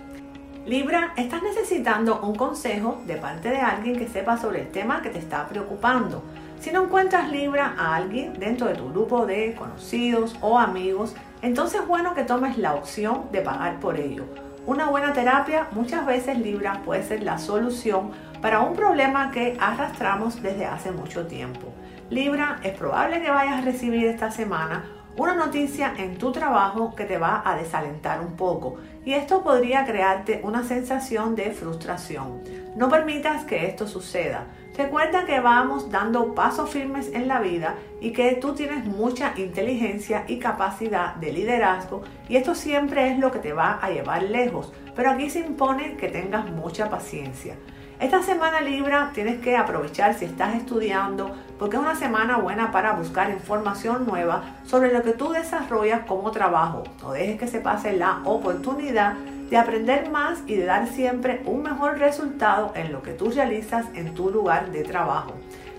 Libra, 0.68 1.14
estás 1.16 1.42
necesitando 1.42 2.20
un 2.20 2.34
consejo 2.34 3.00
de 3.06 3.16
parte 3.16 3.48
de 3.48 3.56
alguien 3.56 3.96
que 3.98 4.06
sepa 4.06 4.36
sobre 4.36 4.60
el 4.60 4.68
tema 4.68 5.00
que 5.00 5.08
te 5.08 5.18
está 5.18 5.48
preocupando. 5.48 6.22
Si 6.60 6.70
no 6.70 6.84
encuentras 6.84 7.32
Libra 7.32 7.74
a 7.78 7.96
alguien 7.96 8.34
dentro 8.34 8.66
de 8.66 8.74
tu 8.74 8.90
grupo 8.90 9.24
de 9.24 9.54
conocidos 9.54 10.36
o 10.42 10.58
amigos, 10.58 11.16
entonces 11.40 11.80
es 11.80 11.86
bueno 11.86 12.14
que 12.14 12.24
tomes 12.24 12.58
la 12.58 12.74
opción 12.74 13.32
de 13.32 13.40
pagar 13.40 13.80
por 13.80 13.98
ello. 13.98 14.26
Una 14.66 14.90
buena 14.90 15.14
terapia 15.14 15.68
muchas 15.70 16.04
veces 16.04 16.38
Libra 16.38 16.82
puede 16.84 17.02
ser 17.02 17.22
la 17.22 17.38
solución 17.38 18.10
para 18.42 18.60
un 18.60 18.76
problema 18.76 19.30
que 19.30 19.56
arrastramos 19.58 20.42
desde 20.42 20.66
hace 20.66 20.92
mucho 20.92 21.26
tiempo. 21.26 21.72
Libra, 22.10 22.60
es 22.62 22.76
probable 22.76 23.22
que 23.22 23.30
vayas 23.30 23.62
a 23.62 23.64
recibir 23.64 24.04
esta 24.04 24.30
semana 24.30 24.84
una 25.18 25.34
noticia 25.34 25.94
en 25.98 26.16
tu 26.16 26.30
trabajo 26.30 26.94
que 26.94 27.04
te 27.04 27.18
va 27.18 27.42
a 27.44 27.56
desalentar 27.56 28.20
un 28.20 28.36
poco 28.36 28.76
y 29.04 29.14
esto 29.14 29.42
podría 29.42 29.84
crearte 29.84 30.40
una 30.44 30.62
sensación 30.62 31.34
de 31.34 31.50
frustración. 31.50 32.40
No 32.76 32.88
permitas 32.88 33.44
que 33.44 33.66
esto 33.66 33.88
suceda. 33.88 34.46
Recuerda 34.76 35.26
que 35.26 35.40
vamos 35.40 35.90
dando 35.90 36.34
pasos 36.36 36.70
firmes 36.70 37.10
en 37.12 37.26
la 37.26 37.40
vida 37.40 37.74
y 38.00 38.12
que 38.12 38.36
tú 38.36 38.54
tienes 38.54 38.84
mucha 38.84 39.32
inteligencia 39.36 40.24
y 40.28 40.38
capacidad 40.38 41.16
de 41.16 41.32
liderazgo 41.32 42.02
y 42.28 42.36
esto 42.36 42.54
siempre 42.54 43.10
es 43.10 43.18
lo 43.18 43.32
que 43.32 43.40
te 43.40 43.52
va 43.52 43.80
a 43.82 43.90
llevar 43.90 44.22
lejos, 44.22 44.72
pero 44.94 45.10
aquí 45.10 45.30
se 45.30 45.40
impone 45.40 45.96
que 45.96 46.08
tengas 46.08 46.48
mucha 46.48 46.88
paciencia. 46.88 47.56
Esta 47.98 48.22
semana 48.22 48.60
Libra 48.60 49.10
tienes 49.12 49.40
que 49.40 49.56
aprovechar 49.56 50.14
si 50.14 50.26
estás 50.26 50.54
estudiando 50.54 51.34
porque 51.58 51.76
es 51.76 51.82
una 51.82 51.96
semana 51.96 52.38
buena 52.38 52.70
para 52.70 52.92
buscar 52.92 53.30
información 53.30 54.06
nueva 54.06 54.42
sobre 54.64 54.92
lo 54.92 55.02
que 55.02 55.12
tú 55.12 55.30
desarrollas 55.30 56.06
como 56.06 56.30
trabajo. 56.30 56.84
No 57.02 57.12
dejes 57.12 57.38
que 57.38 57.48
se 57.48 57.60
pase 57.60 57.92
la 57.92 58.20
oportunidad 58.24 59.14
de 59.50 59.56
aprender 59.56 60.10
más 60.10 60.40
y 60.46 60.56
de 60.56 60.66
dar 60.66 60.86
siempre 60.86 61.42
un 61.46 61.62
mejor 61.62 61.98
resultado 61.98 62.72
en 62.74 62.92
lo 62.92 63.02
que 63.02 63.12
tú 63.12 63.30
realizas 63.30 63.86
en 63.94 64.14
tu 64.14 64.30
lugar 64.30 64.70
de 64.70 64.84
trabajo. 64.84 65.32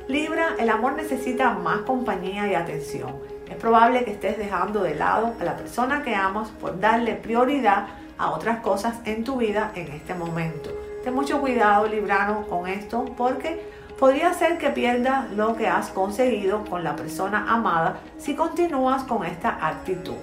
Libra, 0.08 0.56
el 0.58 0.70
amor 0.70 0.94
necesita 0.94 1.52
más 1.54 1.82
compañía 1.82 2.48
y 2.48 2.56
atención. 2.56 3.14
Es 3.48 3.56
probable 3.56 4.04
que 4.04 4.12
estés 4.12 4.38
dejando 4.38 4.82
de 4.82 4.96
lado 4.96 5.34
a 5.40 5.44
la 5.44 5.56
persona 5.56 6.04
que 6.04 6.16
amas 6.16 6.50
por 6.50 6.80
darle 6.80 7.14
prioridad 7.14 7.88
a 8.18 8.32
otras 8.32 8.60
cosas 8.60 8.98
en 9.06 9.24
tu 9.24 9.38
vida 9.38 9.72
en 9.76 9.92
este 9.92 10.14
momento. 10.14 10.72
Ten 11.04 11.14
mucho 11.14 11.40
cuidado, 11.40 11.88
Librano, 11.88 12.46
con 12.48 12.68
esto 12.68 13.06
porque 13.16 13.62
podría 14.00 14.34
ser 14.34 14.58
que 14.58 14.70
pierdas 14.70 15.30
lo 15.32 15.56
que 15.58 15.68
has 15.68 15.90
conseguido 15.90 16.64
con 16.64 16.84
la 16.86 16.96
persona 16.96 17.52
amada 17.52 18.00
si 18.18 18.34
continúas 18.34 19.04
con 19.04 19.26
esta 19.26 19.68
actitud. 19.68 20.16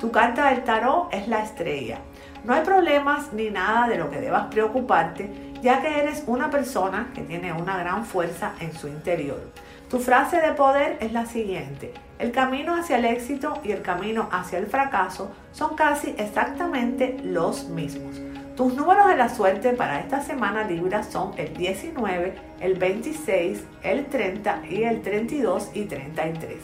Tu 0.00 0.10
carta 0.10 0.48
del 0.48 0.64
tarot 0.64 1.12
es 1.12 1.28
la 1.28 1.42
estrella. 1.42 1.98
No 2.44 2.54
hay 2.54 2.62
problemas 2.62 3.32
ni 3.34 3.50
nada 3.50 3.86
de 3.88 3.98
lo 3.98 4.10
que 4.10 4.20
debas 4.20 4.46
preocuparte, 4.46 5.30
ya 5.60 5.82
que 5.82 5.98
eres 6.00 6.24
una 6.26 6.50
persona 6.50 7.10
que 7.14 7.22
tiene 7.22 7.52
una 7.52 7.76
gran 7.76 8.06
fuerza 8.06 8.52
en 8.60 8.72
su 8.72 8.88
interior. 8.88 9.40
Tu 9.90 9.98
frase 9.98 10.40
de 10.40 10.52
poder 10.52 10.96
es 11.00 11.12
la 11.12 11.26
siguiente. 11.26 11.92
El 12.18 12.32
camino 12.32 12.76
hacia 12.76 12.96
el 12.96 13.04
éxito 13.04 13.60
y 13.62 13.72
el 13.72 13.82
camino 13.82 14.28
hacia 14.32 14.58
el 14.58 14.66
fracaso 14.66 15.32
son 15.52 15.76
casi 15.76 16.14
exactamente 16.16 17.18
los 17.22 17.68
mismos. 17.68 18.20
Tus 18.58 18.74
números 18.74 19.06
de 19.06 19.16
la 19.16 19.28
suerte 19.28 19.72
para 19.72 20.00
esta 20.00 20.20
semana 20.20 20.64
Libra 20.64 21.04
son 21.04 21.30
el 21.36 21.56
19, 21.56 22.34
el 22.58 22.74
26, 22.74 23.64
el 23.84 24.06
30 24.06 24.62
y 24.68 24.82
el 24.82 25.00
32 25.00 25.70
y 25.74 25.84
33. 25.84 26.58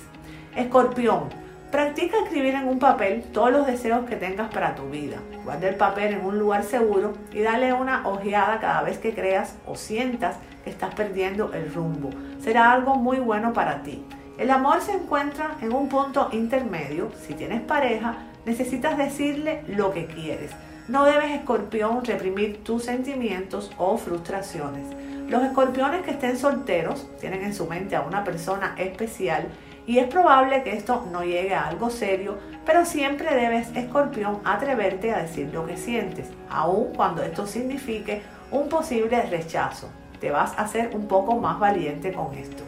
Escorpión, 0.57 1.29
Practica 1.71 2.17
escribir 2.25 2.57
en 2.57 2.67
un 2.67 2.81
papel 2.81 3.23
todos 3.33 3.53
los 3.53 3.65
deseos 3.69 4.09
que 4.09 4.17
tengas 4.17 4.53
para 4.53 4.75
tu 4.75 4.91
vida. 4.91 5.19
Guarda 5.45 5.69
el 5.69 5.77
papel 5.77 6.15
en 6.15 6.25
un 6.25 6.37
lugar 6.37 6.65
seguro 6.65 7.13
y 7.33 7.43
dale 7.43 7.73
una 7.73 8.09
ojeada 8.09 8.59
cada 8.59 8.83
vez 8.83 8.99
que 8.99 9.15
creas 9.15 9.55
o 9.65 9.77
sientas 9.77 10.35
que 10.65 10.71
estás 10.71 10.97
perdiendo 10.97 11.53
el 11.53 11.73
rumbo. 11.73 12.11
Será 12.41 12.73
algo 12.73 12.97
muy 12.97 13.19
bueno 13.21 13.53
para 13.53 13.85
ti. 13.85 14.05
El 14.37 14.51
amor 14.51 14.81
se 14.81 14.95
encuentra 14.95 15.59
en 15.63 15.73
un 15.73 15.89
punto 15.89 16.29
intermedio. 16.33 17.13
Si 17.25 17.35
tienes 17.35 17.61
pareja, 17.61 18.17
necesitas 18.45 18.99
decirle 18.99 19.63
lo 19.69 19.93
que 19.93 20.07
quieres. 20.07 20.51
No 20.87 21.07
debes, 21.07 21.31
escorpión, 21.31 22.05
reprimir 22.05 22.63
tus 22.63 22.85
sentimientos 22.85 23.73
o 23.79 23.97
frustraciones. 23.97 24.87
Los 25.31 25.43
escorpiones 25.43 26.03
que 26.03 26.11
estén 26.11 26.37
solteros 26.37 27.09
tienen 27.19 27.43
en 27.43 27.55
su 27.55 27.67
mente 27.67 27.97
a 27.97 28.03
una 28.03 28.23
persona 28.23 28.75
especial 28.77 29.47
y 29.87 29.97
es 29.97 30.07
probable 30.09 30.63
que 30.63 30.77
esto 30.77 31.07
no 31.11 31.25
llegue 31.25 31.55
a 31.55 31.69
algo 31.69 31.89
serio, 31.89 32.37
pero 32.67 32.85
siempre 32.85 33.35
debes, 33.35 33.75
escorpión, 33.75 34.41
atreverte 34.45 35.13
a 35.15 35.23
decir 35.23 35.49
lo 35.55 35.67
que 35.67 35.79
sientes, 35.79 36.29
aun 36.51 36.93
cuando 36.95 37.23
esto 37.23 37.47
signifique 37.47 38.21
un 38.51 38.69
posible 38.69 39.23
rechazo. 39.23 39.89
Te 40.21 40.31
vas 40.31 40.53
a 40.53 40.65
hacer 40.65 40.95
un 40.95 41.09
poco 41.09 41.37
más 41.37 41.59
valiente 41.59 42.13
con 42.13 42.35
esto. 42.35 42.63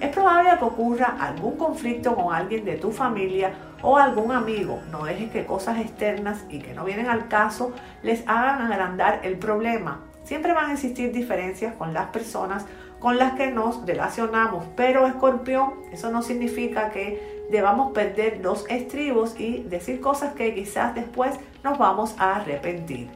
Es 0.00 0.08
probable 0.08 0.58
que 0.58 0.64
ocurra 0.64 1.16
algún 1.20 1.56
conflicto 1.56 2.16
con 2.16 2.34
alguien 2.34 2.64
de 2.64 2.76
tu 2.76 2.90
familia 2.90 3.52
o 3.82 3.96
algún 3.96 4.32
amigo. 4.32 4.80
No 4.90 5.04
dejes 5.04 5.30
que 5.30 5.46
cosas 5.46 5.78
externas 5.78 6.44
y 6.48 6.58
que 6.58 6.74
no 6.74 6.84
vienen 6.84 7.08
al 7.08 7.28
caso 7.28 7.72
les 8.02 8.26
hagan 8.26 8.70
agrandar 8.70 9.20
el 9.24 9.36
problema. 9.36 10.00
Siempre 10.24 10.52
van 10.52 10.70
a 10.70 10.72
existir 10.74 11.12
diferencias 11.12 11.74
con 11.74 11.92
las 11.92 12.08
personas 12.08 12.66
con 13.00 13.16
las 13.18 13.32
que 13.32 13.50
nos 13.50 13.84
relacionamos. 13.84 14.66
Pero 14.76 15.06
escorpión, 15.06 15.72
eso 15.90 16.12
no 16.12 16.22
significa 16.22 16.90
que 16.90 17.46
debamos 17.50 17.92
perder 17.92 18.40
los 18.42 18.64
estribos 18.68 19.34
y 19.40 19.64
decir 19.64 20.00
cosas 20.00 20.34
que 20.34 20.54
quizás 20.54 20.94
después 20.94 21.34
nos 21.64 21.78
vamos 21.78 22.14
a 22.18 22.36
arrepentir. 22.36 23.08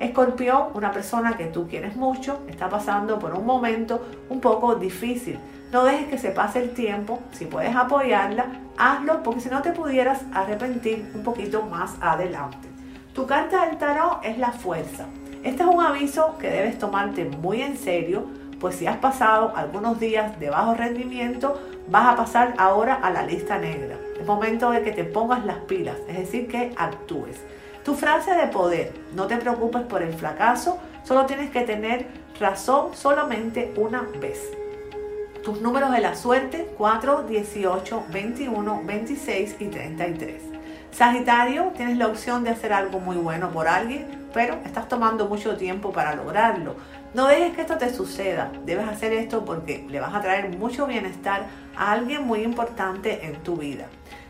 Escorpión, 0.00 0.68
una 0.74 0.92
persona 0.92 1.36
que 1.36 1.46
tú 1.46 1.66
quieres 1.68 1.96
mucho, 1.96 2.40
está 2.48 2.68
pasando 2.68 3.18
por 3.18 3.34
un 3.34 3.46
momento 3.46 4.04
un 4.28 4.40
poco 4.40 4.74
difícil. 4.74 5.38
No 5.72 5.84
dejes 5.84 6.08
que 6.08 6.18
se 6.18 6.30
pase 6.30 6.60
el 6.60 6.70
tiempo. 6.70 7.20
Si 7.32 7.46
puedes 7.46 7.74
apoyarla, 7.74 8.46
hazlo 8.76 9.22
porque 9.22 9.40
si 9.40 9.48
no 9.48 9.62
te 9.62 9.72
pudieras 9.72 10.22
arrepentir 10.32 11.10
un 11.14 11.22
poquito 11.22 11.62
más 11.62 11.96
adelante. 12.00 12.68
Tu 13.14 13.26
carta 13.26 13.66
del 13.66 13.78
tarot 13.78 14.20
es 14.22 14.38
la 14.38 14.52
fuerza. 14.52 15.06
Este 15.42 15.62
es 15.62 15.68
un 15.68 15.80
aviso 15.80 16.36
que 16.38 16.50
debes 16.50 16.78
tomarte 16.78 17.24
muy 17.24 17.62
en 17.62 17.76
serio 17.76 18.26
pues 18.60 18.76
si 18.76 18.86
has 18.86 18.96
pasado 18.96 19.52
algunos 19.54 20.00
días 20.00 20.38
de 20.40 20.50
bajo 20.50 20.74
rendimiento, 20.74 21.60
vas 21.88 22.08
a 22.08 22.16
pasar 22.16 22.54
ahora 22.58 22.94
a 22.94 23.10
la 23.10 23.22
lista 23.22 23.58
negra. 23.58 23.96
Es 24.18 24.26
momento 24.26 24.70
de 24.70 24.82
que 24.82 24.92
te 24.92 25.04
pongas 25.04 25.44
las 25.44 25.58
pilas, 25.58 25.96
es 26.08 26.18
decir, 26.18 26.48
que 26.48 26.72
actúes. 26.76 27.40
Tu 27.84 27.94
frase 27.94 28.34
de 28.34 28.48
poder, 28.48 28.92
no 29.14 29.26
te 29.26 29.36
preocupes 29.36 29.82
por 29.82 30.02
el 30.02 30.12
fracaso, 30.12 30.78
solo 31.04 31.26
tienes 31.26 31.50
que 31.50 31.62
tener 31.62 32.06
razón 32.38 32.94
solamente 32.94 33.72
una 33.76 34.02
vez. 34.20 34.57
Tus 35.44 35.60
números 35.60 35.92
de 35.92 36.00
la 36.00 36.14
suerte 36.14 36.68
4, 36.76 37.22
18, 37.22 38.04
21, 38.12 38.82
26 38.84 39.56
y 39.60 39.66
33. 39.66 40.42
Sagitario, 40.90 41.72
tienes 41.76 41.96
la 41.96 42.06
opción 42.06 42.44
de 42.44 42.50
hacer 42.50 42.72
algo 42.72 42.98
muy 42.98 43.16
bueno 43.16 43.50
por 43.50 43.68
alguien, 43.68 44.28
pero 44.34 44.58
estás 44.64 44.88
tomando 44.88 45.26
mucho 45.26 45.56
tiempo 45.56 45.92
para 45.92 46.14
lograrlo. 46.14 46.76
No 47.14 47.28
dejes 47.28 47.54
que 47.54 47.62
esto 47.62 47.78
te 47.78 47.94
suceda. 47.94 48.50
Debes 48.66 48.88
hacer 48.88 49.12
esto 49.12 49.44
porque 49.44 49.86
le 49.88 50.00
vas 50.00 50.14
a 50.14 50.20
traer 50.20 50.56
mucho 50.58 50.86
bienestar 50.86 51.46
a 51.76 51.92
alguien 51.92 52.26
muy 52.26 52.42
importante 52.42 53.26
en 53.26 53.42
tu 53.42 53.56
vida. 53.56 53.86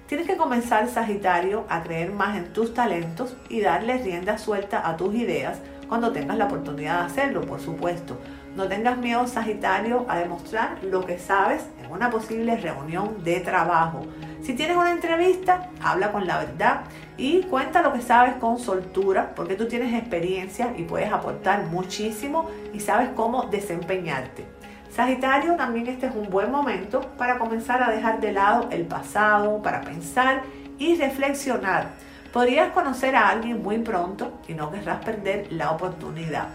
Tienes 0.07 0.27
que 0.27 0.37
comenzar, 0.37 0.89
Sagitario, 0.89 1.65
a 1.69 1.83
creer 1.83 2.13
más 2.13 2.37
en 2.37 2.53
tus 2.53 2.75
talentos 2.75 3.37
y 3.49 3.61
darle 3.61 3.99
rienda 3.99 4.39
suelta 4.39 4.89
a 4.89 4.97
tus 4.97 5.15
ideas 5.15 5.59
cuando 5.89 6.13
tengas 6.13 6.37
la 6.37 6.47
oportunidad 6.47 7.01
de 7.01 7.07
hacerlo, 7.07 7.43
por 7.43 7.61
supuesto. 7.61 8.19
No 8.59 8.67
tengas 8.67 8.99
miedo, 8.99 9.25
Sagitario, 9.29 10.05
a 10.09 10.19
demostrar 10.19 10.83
lo 10.83 11.07
que 11.07 11.17
sabes 11.21 11.63
en 11.81 11.93
una 11.93 12.11
posible 12.11 12.57
reunión 12.57 13.23
de 13.23 13.39
trabajo. 13.39 14.05
Si 14.43 14.53
tienes 14.55 14.77
una 14.77 14.91
entrevista, 14.91 15.71
habla 15.81 16.11
con 16.11 16.27
la 16.27 16.39
verdad 16.39 16.81
y 17.17 17.43
cuenta 17.43 17.83
lo 17.83 17.93
que 17.93 18.01
sabes 18.01 18.35
con 18.35 18.59
soltura, 18.59 19.33
porque 19.37 19.55
tú 19.55 19.69
tienes 19.69 19.95
experiencia 19.95 20.75
y 20.77 20.83
puedes 20.83 21.13
aportar 21.13 21.67
muchísimo 21.67 22.51
y 22.75 22.81
sabes 22.81 23.11
cómo 23.15 23.45
desempeñarte. 23.45 24.45
Sagitario, 24.91 25.55
también 25.55 25.87
este 25.87 26.09
es 26.09 26.17
un 26.17 26.29
buen 26.29 26.51
momento 26.51 27.03
para 27.17 27.39
comenzar 27.39 27.81
a 27.81 27.93
dejar 27.93 28.19
de 28.19 28.33
lado 28.33 28.71
el 28.73 28.87
pasado, 28.87 29.63
para 29.63 29.83
pensar 29.83 30.43
y 30.81 30.97
reflexionar. 30.97 31.91
Podrías 32.33 32.73
conocer 32.73 33.15
a 33.15 33.29
alguien 33.29 33.63
muy 33.63 33.79
pronto 33.79 34.41
y 34.49 34.55
no 34.55 34.73
querrás 34.73 35.05
perder 35.05 35.47
la 35.53 35.71
oportunidad. 35.71 36.49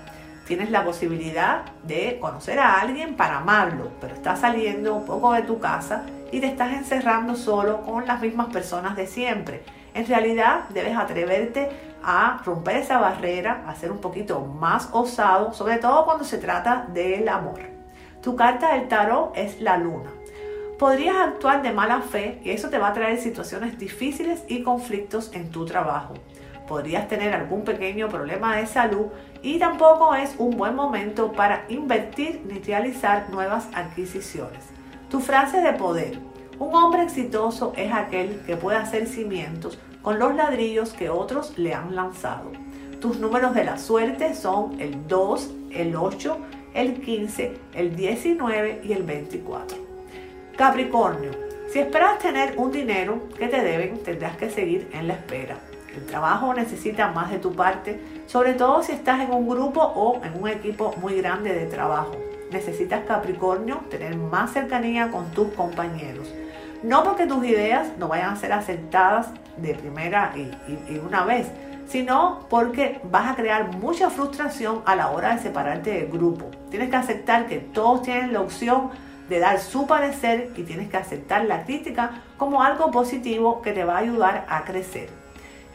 Tienes 0.47 0.71
la 0.71 0.83
posibilidad 0.83 1.63
de 1.83 2.17
conocer 2.19 2.59
a 2.59 2.81
alguien 2.81 3.15
para 3.15 3.37
amarlo, 3.37 3.91
pero 4.01 4.13
estás 4.13 4.39
saliendo 4.39 4.93
un 4.93 5.05
poco 5.05 5.33
de 5.33 5.43
tu 5.43 5.59
casa 5.59 6.03
y 6.31 6.39
te 6.39 6.47
estás 6.47 6.73
encerrando 6.73 7.35
solo 7.35 7.81
con 7.81 8.05
las 8.05 8.21
mismas 8.21 8.47
personas 8.47 8.95
de 8.95 9.07
siempre 9.07 9.63
en 9.93 10.07
realidad 10.07 10.69
debes 10.69 10.97
atreverte 10.97 11.69
a 12.03 12.41
romper 12.45 12.77
esa 12.77 12.99
barrera, 12.99 13.63
a 13.67 13.75
ser 13.75 13.91
un 13.91 13.99
poquito 13.99 14.41
más 14.41 14.89
osado, 14.91 15.53
sobre 15.53 15.77
todo 15.77 16.05
cuando 16.05 16.23
se 16.23 16.37
trata 16.37 16.87
del 16.93 17.29
amor. 17.29 17.61
Tu 18.21 18.35
carta 18.35 18.73
del 18.73 18.87
tarot 18.87 19.31
es 19.35 19.61
la 19.61 19.77
luna. 19.77 20.09
Podrías 20.79 21.15
actuar 21.15 21.61
de 21.61 21.71
mala 21.71 22.01
fe 22.01 22.41
y 22.43 22.49
eso 22.49 22.69
te 22.69 22.79
va 22.79 22.89
a 22.89 22.93
traer 22.93 23.19
situaciones 23.19 23.77
difíciles 23.77 24.43
y 24.47 24.63
conflictos 24.63 25.31
en 25.33 25.51
tu 25.51 25.65
trabajo. 25.65 26.15
Podrías 26.67 27.07
tener 27.07 27.33
algún 27.33 27.63
pequeño 27.63 28.07
problema 28.09 28.55
de 28.55 28.67
salud 28.67 29.07
y 29.41 29.59
tampoco 29.59 30.15
es 30.15 30.35
un 30.37 30.57
buen 30.57 30.75
momento 30.75 31.33
para 31.33 31.65
invertir 31.69 32.41
ni 32.45 32.59
realizar 32.59 33.29
nuevas 33.29 33.67
adquisiciones. 33.73 34.63
Tu 35.09 35.19
frase 35.19 35.61
de 35.61 35.73
poder. 35.73 36.19
Un 36.59 36.73
hombre 36.75 37.03
exitoso 37.03 37.73
es 37.75 37.91
aquel 37.91 38.41
que 38.45 38.55
puede 38.55 38.77
hacer 38.77 39.07
cimientos 39.07 39.77
con 40.01 40.19
los 40.19 40.35
ladrillos 40.35 40.93
que 40.93 41.09
otros 41.09 41.57
le 41.57 41.73
han 41.73 41.95
lanzado. 41.95 42.51
Tus 43.01 43.19
números 43.19 43.53
de 43.53 43.65
la 43.65 43.77
suerte 43.77 44.33
son 44.33 44.79
el 44.79 45.07
2, 45.07 45.51
el 45.71 45.95
8, 45.95 46.37
el 46.73 47.01
15, 47.01 47.53
el 47.73 47.95
19 47.95 48.81
y 48.83 48.93
el 48.93 49.03
24. 49.03 49.77
Capricornio, 50.55 51.31
si 51.71 51.79
esperas 51.79 52.19
tener 52.19 52.53
un 52.57 52.71
dinero 52.71 53.27
que 53.37 53.47
te 53.47 53.61
deben, 53.61 53.97
tendrás 54.03 54.37
que 54.37 54.49
seguir 54.49 54.89
en 54.93 55.07
la 55.07 55.15
espera. 55.15 55.57
El 55.95 56.05
trabajo 56.05 56.53
necesita 56.53 57.09
más 57.09 57.29
de 57.29 57.37
tu 57.37 57.53
parte, 57.53 58.01
sobre 58.25 58.53
todo 58.53 58.81
si 58.81 58.93
estás 58.93 59.21
en 59.21 59.31
un 59.31 59.47
grupo 59.47 59.81
o 59.81 60.21
en 60.23 60.41
un 60.41 60.49
equipo 60.49 60.93
muy 61.01 61.15
grande 61.21 61.53
de 61.53 61.67
trabajo. 61.67 62.15
Necesitas 62.51 63.01
Capricornio 63.05 63.77
tener 63.89 64.15
más 64.15 64.51
cercanía 64.51 65.11
con 65.11 65.31
tus 65.31 65.49
compañeros. 65.53 66.27
No 66.81 67.03
porque 67.03 67.27
tus 67.27 67.45
ideas 67.45 67.87
no 67.97 68.07
vayan 68.07 68.33
a 68.33 68.35
ser 68.35 68.53
aceptadas 68.53 69.29
de 69.57 69.75
primera 69.75 70.33
y, 70.35 70.97
una 70.97 71.23
vez, 71.23 71.47
sino 71.87 72.45
porque 72.49 72.99
vas 73.03 73.31
a 73.31 73.35
crear 73.35 73.75
mucha 73.77 74.09
frustración 74.09 74.81
a 74.85 74.95
la 74.95 75.11
hora 75.11 75.35
de 75.35 75.41
separarte 75.41 75.91
del 75.91 76.07
grupo. 76.07 76.49
Tienes 76.69 76.89
que 76.89 76.95
aceptar 76.95 77.47
que 77.47 77.59
todos 77.59 78.01
tienen 78.01 78.33
la 78.33 78.41
opción 78.41 78.89
de 79.29 79.39
dar 79.39 79.59
su 79.59 79.87
parecer 79.87 80.51
y 80.55 80.63
tienes 80.63 80.89
que 80.89 80.97
aceptar 80.97 81.45
la 81.45 81.63
crítica 81.63 82.21
como 82.37 82.61
algo 82.61 82.91
positivo 82.91 83.61
que 83.61 83.71
te 83.71 83.83
va 83.83 83.95
a 83.95 83.99
ayudar 83.99 84.45
a 84.49 84.63
crecer. 84.63 85.22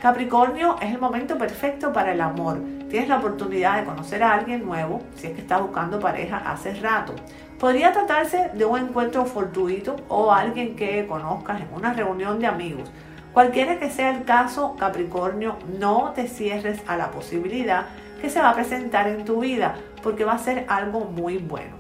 Capricornio 0.01 0.77
es 0.81 0.93
el 0.93 1.01
momento 1.01 1.37
perfecto 1.37 1.93
para 1.93 2.13
el 2.13 2.21
amor. 2.21 2.61
Tienes 2.89 3.09
la 3.09 3.19
oportunidad 3.19 3.81
de 3.81 3.85
conocer 3.85 4.23
a 4.23 4.33
alguien 4.33 4.65
nuevo 4.65 5.03
si 5.17 5.27
es 5.27 5.33
que 5.33 5.41
estás 5.41 5.61
buscando 5.61 5.99
pareja 5.99 6.37
hace 6.47 6.73
rato. 6.75 7.15
Podría 7.59 7.93
tratarse 7.93 8.53
de 8.55 8.65
un 8.65 8.79
encuentro 8.79 9.25
fortuito 9.25 9.97
o 10.07 10.33
alguien 10.33 10.77
que 10.77 11.05
conozcas 11.09 11.61
en 11.63 11.75
una 11.75 11.93
reunión 11.93 12.39
de 12.39 12.47
amigos. 12.47 12.89
Cualquiera 13.33 13.81
que 13.81 13.91
sea 13.91 14.11
el 14.11 14.23
caso, 14.25 14.77
Capricornio, 14.79 15.57
no 15.81 16.13
te 16.15 16.29
cierres 16.29 16.81
a 16.87 16.97
la 16.97 17.11
posibilidad 17.11 17.87
que 18.21 18.31
se 18.31 18.41
va 18.41 18.51
a 18.51 18.55
presentar 18.55 19.09
en 19.09 19.25
tu 19.25 19.41
vida 19.41 19.75
porque 20.05 20.25
va 20.25 20.35
a 20.35 20.39
ser 20.39 20.65
algo 20.69 21.01
muy 21.07 21.39
bueno. 21.39 21.75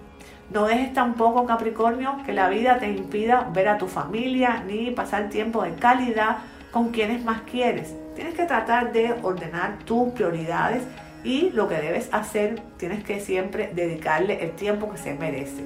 No 0.50 0.64
dejes 0.64 0.92
tampoco, 0.92 1.46
Capricornio, 1.46 2.16
que 2.26 2.32
la 2.32 2.48
vida 2.48 2.78
te 2.78 2.90
impida 2.90 3.48
ver 3.52 3.68
a 3.68 3.78
tu 3.78 3.86
familia 3.86 4.64
ni 4.66 4.90
pasar 4.90 5.28
tiempo 5.28 5.62
de 5.62 5.74
calidad 5.74 6.38
con 6.72 6.90
quienes 6.90 7.24
más 7.24 7.42
quieres. 7.42 7.94
Tienes 8.18 8.34
que 8.34 8.46
tratar 8.46 8.90
de 8.90 9.14
ordenar 9.22 9.78
tus 9.84 10.10
prioridades 10.10 10.82
y 11.22 11.50
lo 11.50 11.68
que 11.68 11.76
debes 11.76 12.12
hacer, 12.12 12.60
tienes 12.76 13.04
que 13.04 13.20
siempre 13.20 13.70
dedicarle 13.72 14.42
el 14.42 14.56
tiempo 14.56 14.90
que 14.90 14.98
se 14.98 15.14
merece. 15.14 15.62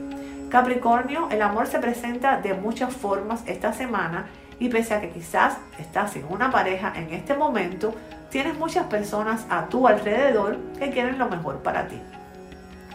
Capricornio, 0.50 1.30
el 1.30 1.40
amor 1.40 1.66
se 1.66 1.78
presenta 1.78 2.42
de 2.42 2.52
muchas 2.52 2.94
formas 2.94 3.42
esta 3.46 3.72
semana 3.72 4.26
y 4.58 4.68
pese 4.68 4.92
a 4.92 5.00
que 5.00 5.08
quizás 5.08 5.56
estás 5.78 6.12
sin 6.12 6.26
una 6.28 6.50
pareja 6.50 6.92
en 6.94 7.14
este 7.14 7.32
momento, 7.32 7.94
tienes 8.28 8.58
muchas 8.58 8.84
personas 8.84 9.46
a 9.48 9.68
tu 9.68 9.88
alrededor 9.88 10.58
que 10.78 10.90
quieren 10.90 11.18
lo 11.18 11.30
mejor 11.30 11.62
para 11.62 11.88
ti 11.88 11.98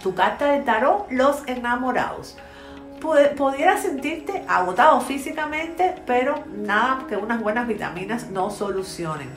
tu 0.08 0.13
carta 0.13 0.52
de 0.52 0.62
tarot, 0.62 1.08
los 1.10 1.46
enamorados. 1.48 2.38
Pudiera 3.00 3.78
sentirte 3.78 4.44
agotado 4.48 5.02
físicamente, 5.02 5.96
pero 6.06 6.44
nada 6.56 7.06
que 7.08 7.16
unas 7.16 7.42
buenas 7.42 7.68
vitaminas 7.68 8.30
no 8.32 8.50
solucionen. 8.50 9.30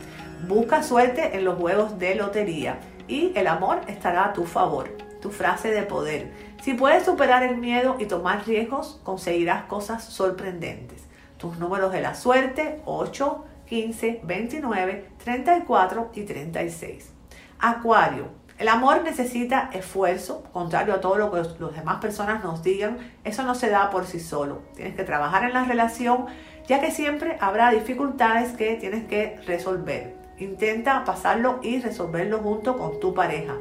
Busca 0.48 0.82
suerte 0.82 1.36
en 1.36 1.44
los 1.44 1.58
juegos 1.58 1.98
de 1.98 2.14
lotería 2.14 2.78
y 3.06 3.32
el 3.36 3.46
amor 3.46 3.80
estará 3.86 4.26
a 4.26 4.32
tu 4.32 4.44
favor. 4.44 4.88
Tu 5.20 5.30
frase 5.30 5.70
de 5.70 5.82
poder. 5.82 6.32
Si 6.62 6.74
puedes 6.74 7.04
superar 7.04 7.42
el 7.42 7.58
miedo 7.58 7.96
y 7.98 8.06
tomar 8.06 8.46
riesgos, 8.46 9.00
conseguirás 9.04 9.64
cosas 9.64 10.04
sorprendentes. 10.04 11.02
Tus 11.36 11.58
números 11.58 11.92
de 11.92 12.00
la 12.00 12.14
suerte 12.14 12.80
8, 12.86 13.44
15, 13.66 14.20
29, 14.24 15.08
34 15.22 16.10
y 16.14 16.22
36. 16.22 17.12
Acuario, 17.58 18.28
el 18.60 18.68
amor 18.68 19.02
necesita 19.04 19.70
esfuerzo, 19.72 20.44
contrario 20.52 20.92
a 20.92 21.00
todo 21.00 21.16
lo 21.16 21.30
que 21.30 21.38
las 21.38 21.74
demás 21.74 21.96
personas 21.96 22.44
nos 22.44 22.62
digan, 22.62 22.98
eso 23.24 23.42
no 23.42 23.54
se 23.54 23.70
da 23.70 23.88
por 23.88 24.04
sí 24.04 24.20
solo. 24.20 24.60
Tienes 24.76 24.94
que 24.94 25.02
trabajar 25.02 25.44
en 25.44 25.54
la 25.54 25.64
relación, 25.64 26.26
ya 26.68 26.78
que 26.78 26.90
siempre 26.90 27.38
habrá 27.40 27.70
dificultades 27.70 28.52
que 28.52 28.74
tienes 28.74 29.06
que 29.06 29.40
resolver. 29.46 30.14
Intenta 30.36 31.06
pasarlo 31.06 31.60
y 31.62 31.80
resolverlo 31.80 32.40
junto 32.40 32.76
con 32.76 33.00
tu 33.00 33.14
pareja. 33.14 33.54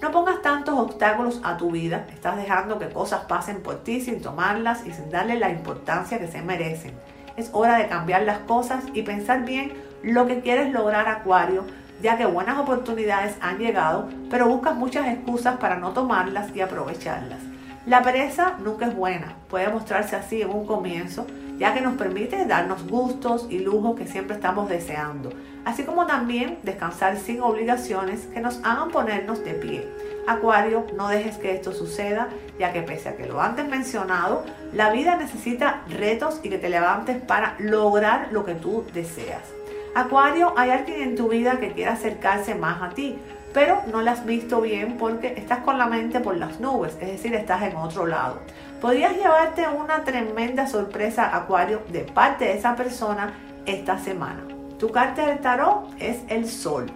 No 0.00 0.10
pongas 0.10 0.40
tantos 0.40 0.78
obstáculos 0.78 1.42
a 1.44 1.58
tu 1.58 1.70
vida, 1.70 2.06
estás 2.10 2.38
dejando 2.38 2.78
que 2.78 2.88
cosas 2.88 3.26
pasen 3.26 3.62
por 3.62 3.84
ti 3.84 4.00
sin 4.00 4.22
tomarlas 4.22 4.86
y 4.86 4.92
sin 4.92 5.10
darle 5.10 5.38
la 5.38 5.50
importancia 5.50 6.18
que 6.18 6.28
se 6.28 6.40
merecen. 6.40 6.94
Es 7.36 7.50
hora 7.52 7.76
de 7.76 7.88
cambiar 7.88 8.22
las 8.22 8.38
cosas 8.38 8.84
y 8.94 9.02
pensar 9.02 9.44
bien 9.44 9.74
lo 10.02 10.26
que 10.26 10.40
quieres 10.40 10.72
lograr, 10.72 11.08
Acuario 11.08 11.66
ya 12.02 12.16
que 12.16 12.26
buenas 12.26 12.58
oportunidades 12.58 13.36
han 13.40 13.58
llegado, 13.58 14.08
pero 14.30 14.48
buscas 14.48 14.74
muchas 14.74 15.06
excusas 15.08 15.56
para 15.56 15.76
no 15.76 15.92
tomarlas 15.92 16.54
y 16.54 16.60
aprovecharlas. 16.60 17.40
La 17.86 18.02
pereza 18.02 18.56
nunca 18.58 18.86
es 18.86 18.96
buena, 18.96 19.36
puede 19.48 19.68
mostrarse 19.68 20.16
así 20.16 20.42
en 20.42 20.50
un 20.50 20.66
comienzo, 20.66 21.26
ya 21.56 21.72
que 21.72 21.80
nos 21.80 21.94
permite 21.94 22.44
darnos 22.44 22.86
gustos 22.86 23.46
y 23.48 23.60
lujos 23.60 23.96
que 23.96 24.06
siempre 24.06 24.34
estamos 24.36 24.68
deseando, 24.68 25.30
así 25.64 25.84
como 25.84 26.06
también 26.06 26.58
descansar 26.64 27.16
sin 27.16 27.40
obligaciones 27.40 28.26
que 28.26 28.40
nos 28.40 28.58
hagan 28.64 28.90
ponernos 28.90 29.44
de 29.44 29.54
pie. 29.54 29.88
Acuario, 30.26 30.84
no 30.96 31.08
dejes 31.08 31.38
que 31.38 31.54
esto 31.54 31.72
suceda, 31.72 32.28
ya 32.58 32.72
que 32.72 32.82
pese 32.82 33.10
a 33.10 33.16
que 33.16 33.26
lo 33.26 33.40
antes 33.40 33.68
mencionado, 33.68 34.44
la 34.72 34.90
vida 34.90 35.16
necesita 35.16 35.82
retos 35.88 36.40
y 36.42 36.48
que 36.48 36.58
te 36.58 36.68
levantes 36.68 37.22
para 37.22 37.54
lograr 37.60 38.28
lo 38.32 38.44
que 38.44 38.54
tú 38.54 38.84
deseas. 38.92 39.55
Acuario, 39.96 40.52
hay 40.58 40.68
alguien 40.68 41.00
en 41.00 41.16
tu 41.16 41.28
vida 41.28 41.58
que 41.58 41.72
quiere 41.72 41.90
acercarse 41.90 42.54
más 42.54 42.82
a 42.82 42.90
ti, 42.90 43.18
pero 43.54 43.80
no 43.90 44.02
la 44.02 44.12
has 44.12 44.26
visto 44.26 44.60
bien 44.60 44.98
porque 44.98 45.32
estás 45.38 45.60
con 45.60 45.78
la 45.78 45.86
mente 45.86 46.20
por 46.20 46.36
las 46.36 46.60
nubes, 46.60 46.98
es 47.00 47.12
decir, 47.12 47.34
estás 47.34 47.62
en 47.62 47.76
otro 47.76 48.04
lado. 48.04 48.40
Podrías 48.82 49.16
llevarte 49.16 49.66
una 49.66 50.04
tremenda 50.04 50.66
sorpresa, 50.66 51.34
Acuario, 51.34 51.80
de 51.88 52.00
parte 52.00 52.44
de 52.44 52.58
esa 52.58 52.76
persona 52.76 53.32
esta 53.64 53.98
semana. 53.98 54.42
Tu 54.78 54.90
carta 54.90 55.28
del 55.28 55.38
tarot 55.38 55.88
es 55.98 56.18
el 56.28 56.46
sol. 56.46 56.92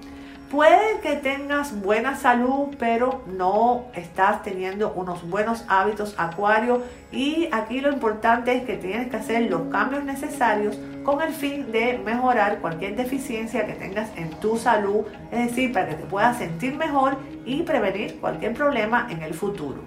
Puede 0.51 1.01
que 1.01 1.17
tengas 1.17 1.81
buena 1.81 2.17
salud, 2.17 2.75
pero 2.79 3.23
no 3.29 3.87
estás 3.95 4.43
teniendo 4.43 4.93
unos 4.93 5.27
buenos 5.31 5.65
hábitos 5.69 6.15
acuario 6.19 6.83
y 7.13 7.49
aquí 7.53 7.81
lo 7.81 7.91
importante 7.91 8.53
es 8.53 8.65
que 8.65 8.77
tienes 8.77 9.09
que 9.09 9.17
hacer 9.17 9.49
los 9.49 9.63
cambios 9.71 10.05
necesarios 10.05 10.77
con 11.11 11.23
el 11.23 11.33
fin 11.33 11.73
de 11.73 11.99
mejorar 11.99 12.61
cualquier 12.61 12.95
deficiencia 12.95 13.67
que 13.67 13.73
tengas 13.73 14.11
en 14.17 14.31
tu 14.39 14.57
salud, 14.57 15.07
es 15.33 15.49
decir, 15.49 15.73
para 15.73 15.89
que 15.89 15.97
te 15.97 16.05
puedas 16.05 16.39
sentir 16.39 16.77
mejor 16.77 17.17
y 17.45 17.63
prevenir 17.63 18.21
cualquier 18.21 18.55
problema 18.55 19.09
en 19.11 19.23
el 19.23 19.35
futuro. 19.35 19.83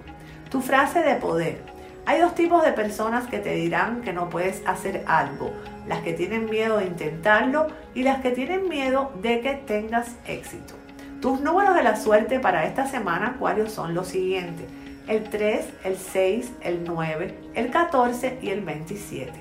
Tu 0.50 0.60
frase 0.60 1.00
de 1.00 1.14
poder. 1.14 1.62
Hay 2.04 2.20
dos 2.20 2.34
tipos 2.34 2.62
de 2.62 2.72
personas 2.72 3.26
que 3.26 3.38
te 3.38 3.54
dirán 3.54 4.02
que 4.02 4.12
no 4.12 4.28
puedes 4.28 4.62
hacer 4.66 5.02
algo. 5.06 5.50
Las 5.88 6.00
que 6.00 6.12
tienen 6.12 6.50
miedo 6.50 6.76
de 6.76 6.86
intentarlo 6.86 7.68
y 7.94 8.02
las 8.02 8.20
que 8.20 8.30
tienen 8.32 8.68
miedo 8.68 9.10
de 9.22 9.40
que 9.40 9.54
tengas 9.54 10.16
éxito. 10.26 10.74
Tus 11.22 11.40
números 11.40 11.74
de 11.74 11.82
la 11.82 11.96
suerte 11.96 12.38
para 12.38 12.66
esta 12.66 12.86
semana, 12.86 13.28
Acuario, 13.28 13.66
son 13.70 13.94
los 13.94 14.08
siguientes. 14.08 14.66
El 15.08 15.24
3, 15.24 15.66
el 15.84 15.96
6, 15.96 16.52
el 16.60 16.84
9, 16.84 17.34
el 17.54 17.70
14 17.70 18.38
y 18.42 18.50
el 18.50 18.60
27. 18.60 19.32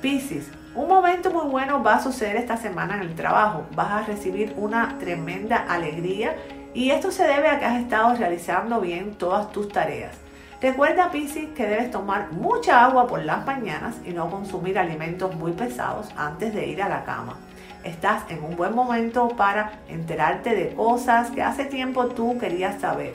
Piscis, 0.00 0.50
un 0.78 0.86
momento 0.86 1.32
muy 1.32 1.46
bueno 1.50 1.82
va 1.82 1.96
a 1.96 2.00
suceder 2.00 2.36
esta 2.36 2.56
semana 2.56 2.94
en 2.94 3.00
el 3.00 3.16
trabajo. 3.16 3.66
Vas 3.74 3.90
a 3.90 4.02
recibir 4.02 4.54
una 4.56 4.96
tremenda 4.98 5.56
alegría 5.56 6.36
y 6.72 6.90
esto 6.90 7.10
se 7.10 7.24
debe 7.24 7.48
a 7.48 7.58
que 7.58 7.64
has 7.64 7.80
estado 7.80 8.14
realizando 8.14 8.80
bien 8.80 9.16
todas 9.16 9.50
tus 9.50 9.68
tareas. 9.70 10.16
Recuerda, 10.62 11.10
Piscis, 11.10 11.48
que 11.50 11.66
debes 11.66 11.90
tomar 11.90 12.30
mucha 12.30 12.84
agua 12.84 13.08
por 13.08 13.24
las 13.24 13.44
mañanas 13.44 13.96
y 14.04 14.10
no 14.10 14.30
consumir 14.30 14.78
alimentos 14.78 15.34
muy 15.34 15.50
pesados 15.50 16.10
antes 16.16 16.54
de 16.54 16.68
ir 16.68 16.80
a 16.80 16.88
la 16.88 17.04
cama. 17.04 17.36
Estás 17.82 18.22
en 18.28 18.44
un 18.44 18.54
buen 18.54 18.72
momento 18.72 19.28
para 19.30 19.80
enterarte 19.88 20.54
de 20.54 20.74
cosas 20.76 21.32
que 21.32 21.42
hace 21.42 21.64
tiempo 21.64 22.06
tú 22.06 22.38
querías 22.38 22.80
saber. 22.80 23.14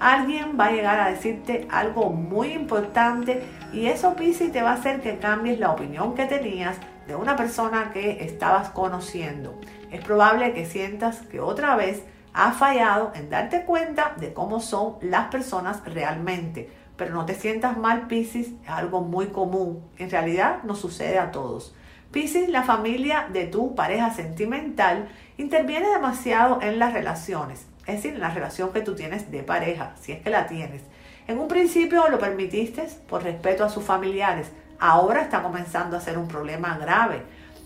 Alguien 0.00 0.56
va 0.58 0.66
a 0.66 0.72
llegar 0.72 0.98
a 0.98 1.10
decirte 1.10 1.68
algo 1.70 2.10
muy 2.10 2.52
importante 2.52 3.42
y 3.72 3.86
eso, 3.86 4.16
Piscis, 4.16 4.50
te 4.50 4.62
va 4.62 4.70
a 4.70 4.74
hacer 4.74 5.00
que 5.00 5.18
cambies 5.18 5.60
la 5.60 5.70
opinión 5.70 6.14
que 6.14 6.24
tenías 6.24 6.76
de 7.06 7.14
una 7.14 7.36
persona 7.36 7.92
que 7.92 8.24
estabas 8.24 8.70
conociendo. 8.70 9.60
Es 9.90 10.02
probable 10.02 10.54
que 10.54 10.66
sientas 10.66 11.20
que 11.22 11.40
otra 11.40 11.76
vez 11.76 12.02
has 12.32 12.56
fallado 12.56 13.12
en 13.14 13.30
darte 13.30 13.64
cuenta 13.64 14.14
de 14.18 14.32
cómo 14.32 14.60
son 14.60 14.96
las 15.02 15.26
personas 15.28 15.82
realmente 15.84 16.70
pero 17.00 17.14
no 17.14 17.24
te 17.24 17.34
sientas 17.34 17.78
mal, 17.78 18.08
Piscis, 18.08 18.48
es 18.62 18.68
algo 18.68 19.00
muy 19.00 19.28
común. 19.28 19.82
En 19.96 20.10
realidad 20.10 20.62
nos 20.64 20.80
sucede 20.80 21.18
a 21.18 21.30
todos. 21.30 21.74
Piscis, 22.10 22.50
la 22.50 22.62
familia 22.62 23.26
de 23.32 23.46
tu 23.46 23.74
pareja 23.74 24.12
sentimental, 24.12 25.08
interviene 25.38 25.88
demasiado 25.88 26.60
en 26.60 26.78
las 26.78 26.92
relaciones, 26.92 27.64
es 27.86 27.96
decir, 27.96 28.18
la 28.18 28.30
relación 28.30 28.72
que 28.72 28.82
tú 28.82 28.94
tienes 28.94 29.30
de 29.30 29.42
pareja, 29.42 29.94
si 30.00 30.12
es 30.12 30.22
que 30.22 30.30
la 30.30 30.46
tienes. 30.46 30.82
En 31.26 31.38
un 31.38 31.48
principio 31.48 32.08
lo 32.08 32.18
permitiste 32.18 32.86
por 33.08 33.22
respeto 33.22 33.64
a 33.64 33.68
sus 33.68 33.84
familiares, 33.84 34.50
ahora 34.78 35.22
está 35.22 35.42
comenzando 35.42 35.96
a 35.96 36.00
ser 36.00 36.18
un 36.18 36.28
problema 36.28 36.78
grave. 36.78 37.22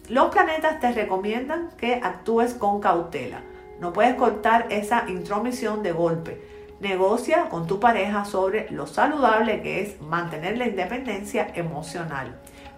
Los 0.08 0.32
planetas 0.32 0.80
te 0.80 0.92
recomiendan 0.92 1.70
que 1.76 1.94
actúes 1.94 2.54
con 2.54 2.80
cautela. 2.80 3.40
No 3.80 3.92
puedes 3.92 4.14
cortar 4.14 4.66
esa 4.70 5.04
intromisión 5.08 5.82
de 5.82 5.92
golpe 5.92 6.54
Negocia 6.84 7.48
con 7.48 7.66
tu 7.66 7.80
pareja 7.80 8.26
sobre 8.26 8.70
lo 8.70 8.86
saludable 8.86 9.62
que 9.62 9.80
es 9.80 10.00
mantener 10.02 10.58
la 10.58 10.66
independencia 10.66 11.48
emocional. 11.54 12.34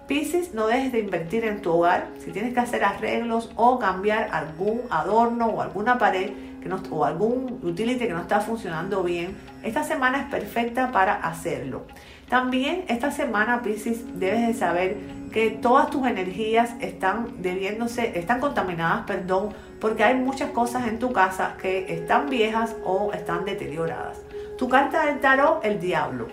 Piscis, 0.06 0.54
no 0.54 0.68
dejes 0.68 0.92
de 0.92 1.00
invertir 1.00 1.44
en 1.44 1.60
tu 1.60 1.72
hogar. 1.72 2.06
Si 2.24 2.30
tienes 2.30 2.54
que 2.54 2.60
hacer 2.60 2.84
arreglos 2.84 3.50
o 3.56 3.80
cambiar 3.80 4.28
algún 4.32 4.82
adorno 4.90 5.46
o 5.46 5.60
alguna 5.60 5.98
pared 5.98 6.30
que 6.68 6.88
o 6.90 7.04
algún 7.04 7.60
utility 7.62 8.06
que 8.06 8.12
no 8.12 8.22
está 8.22 8.40
funcionando 8.40 9.02
bien, 9.02 9.36
esta 9.62 9.84
semana 9.84 10.18
es 10.18 10.26
perfecta 10.26 10.90
para 10.92 11.14
hacerlo. 11.14 11.86
También 12.28 12.84
esta 12.88 13.10
semana, 13.10 13.62
Piscis, 13.62 14.18
debes 14.18 14.46
de 14.46 14.54
saber 14.54 14.96
que 15.32 15.50
todas 15.50 15.90
tus 15.90 16.06
energías 16.06 16.74
están 16.80 17.40
debiéndose, 17.42 18.18
están 18.18 18.40
contaminadas, 18.40 19.04
perdón, 19.06 19.50
porque 19.80 20.02
hay 20.02 20.14
muchas 20.14 20.50
cosas 20.50 20.88
en 20.88 20.98
tu 20.98 21.12
casa 21.12 21.54
que 21.60 21.92
están 21.92 22.28
viejas 22.28 22.74
o 22.84 23.12
están 23.12 23.44
deterioradas. 23.44 24.18
Tu 24.58 24.68
carta 24.68 25.06
del 25.06 25.20
tarot, 25.20 25.64
el 25.64 25.78
diablo. 25.78 26.28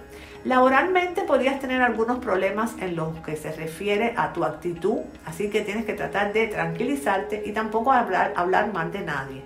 Laboralmente 0.46 1.22
podrías 1.22 1.60
tener 1.60 1.82
algunos 1.82 2.20
problemas 2.20 2.76
en 2.82 2.98
lo 2.98 3.14
que 3.24 3.38
se 3.38 3.52
refiere 3.52 4.14
a 4.18 4.34
tu 4.34 4.44
actitud, 4.44 5.00
así 5.26 5.50
que 5.50 5.62
tienes 5.62 5.86
que 5.86 5.94
tratar 5.94 6.34
de 6.34 6.48
tranquilizarte 6.48 7.44
y 7.46 7.54
tampoco 7.54 7.94
hablar, 7.94 8.34
hablar 8.36 8.74
mal 8.74 8.92
de 8.92 9.02
nadie. 9.02 9.42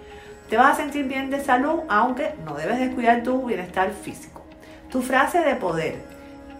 Te 0.49 0.55
vas 0.55 0.73
a 0.73 0.81
sentir 0.81 1.07
bien 1.07 1.29
de 1.29 1.43
salud, 1.43 1.81
aunque 1.89 2.33
no 2.45 2.55
debes 2.55 2.79
descuidar 2.79 3.21
tu 3.21 3.45
bienestar 3.45 3.91
físico. 3.91 4.43
Tu 4.89 5.01
frase 5.01 5.39
de 5.39 5.55
poder. 5.55 5.95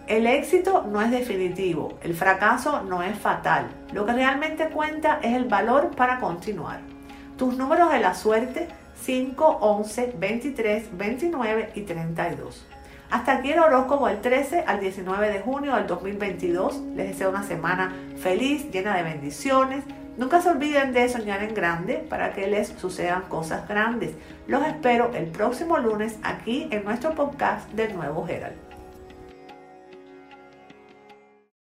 El 0.06 0.26
éxito 0.26 0.86
no 0.90 1.00
es 1.00 1.10
definitivo, 1.10 1.98
el 2.02 2.14
fracaso 2.14 2.82
no 2.82 3.02
es 3.02 3.18
fatal. 3.18 3.68
Lo 3.92 4.04
que 4.04 4.12
realmente 4.12 4.68
cuenta 4.68 5.20
es 5.22 5.34
el 5.34 5.46
valor 5.46 5.90
para 5.96 6.20
continuar. 6.20 6.80
Tus 7.38 7.56
números 7.56 7.90
de 7.90 8.00
la 8.00 8.14
suerte 8.14 8.68
5, 9.02 9.58
11, 9.60 10.14
23, 10.18 10.96
29 10.96 11.70
y 11.74 11.80
32. 11.82 12.66
Hasta 13.10 13.32
aquí 13.32 13.52
el 13.52 13.58
horóscopo 13.58 14.06
del 14.08 14.20
13 14.20 14.64
al 14.66 14.80
19 14.80 15.30
de 15.30 15.40
junio 15.40 15.74
del 15.76 15.86
2022. 15.86 16.82
Les 16.94 17.08
deseo 17.08 17.30
una 17.30 17.42
semana 17.42 17.94
feliz, 18.18 18.70
llena 18.70 18.96
de 18.96 19.02
bendiciones. 19.02 19.84
Nunca 20.18 20.42
se 20.42 20.48
olviden 20.50 20.92
de 20.92 21.08
soñar 21.08 21.44
en 21.44 21.54
grande 21.54 22.04
para 22.10 22.32
que 22.32 22.48
les 22.48 22.70
sucedan 22.70 23.22
cosas 23.28 23.68
grandes. 23.68 24.16
Los 24.48 24.66
espero 24.66 25.12
el 25.14 25.26
próximo 25.26 25.78
lunes 25.78 26.18
aquí 26.24 26.66
en 26.72 26.84
nuestro 26.84 27.14
podcast 27.14 27.70
del 27.70 27.94
Nuevo 27.94 28.26
Herald. 28.26 28.67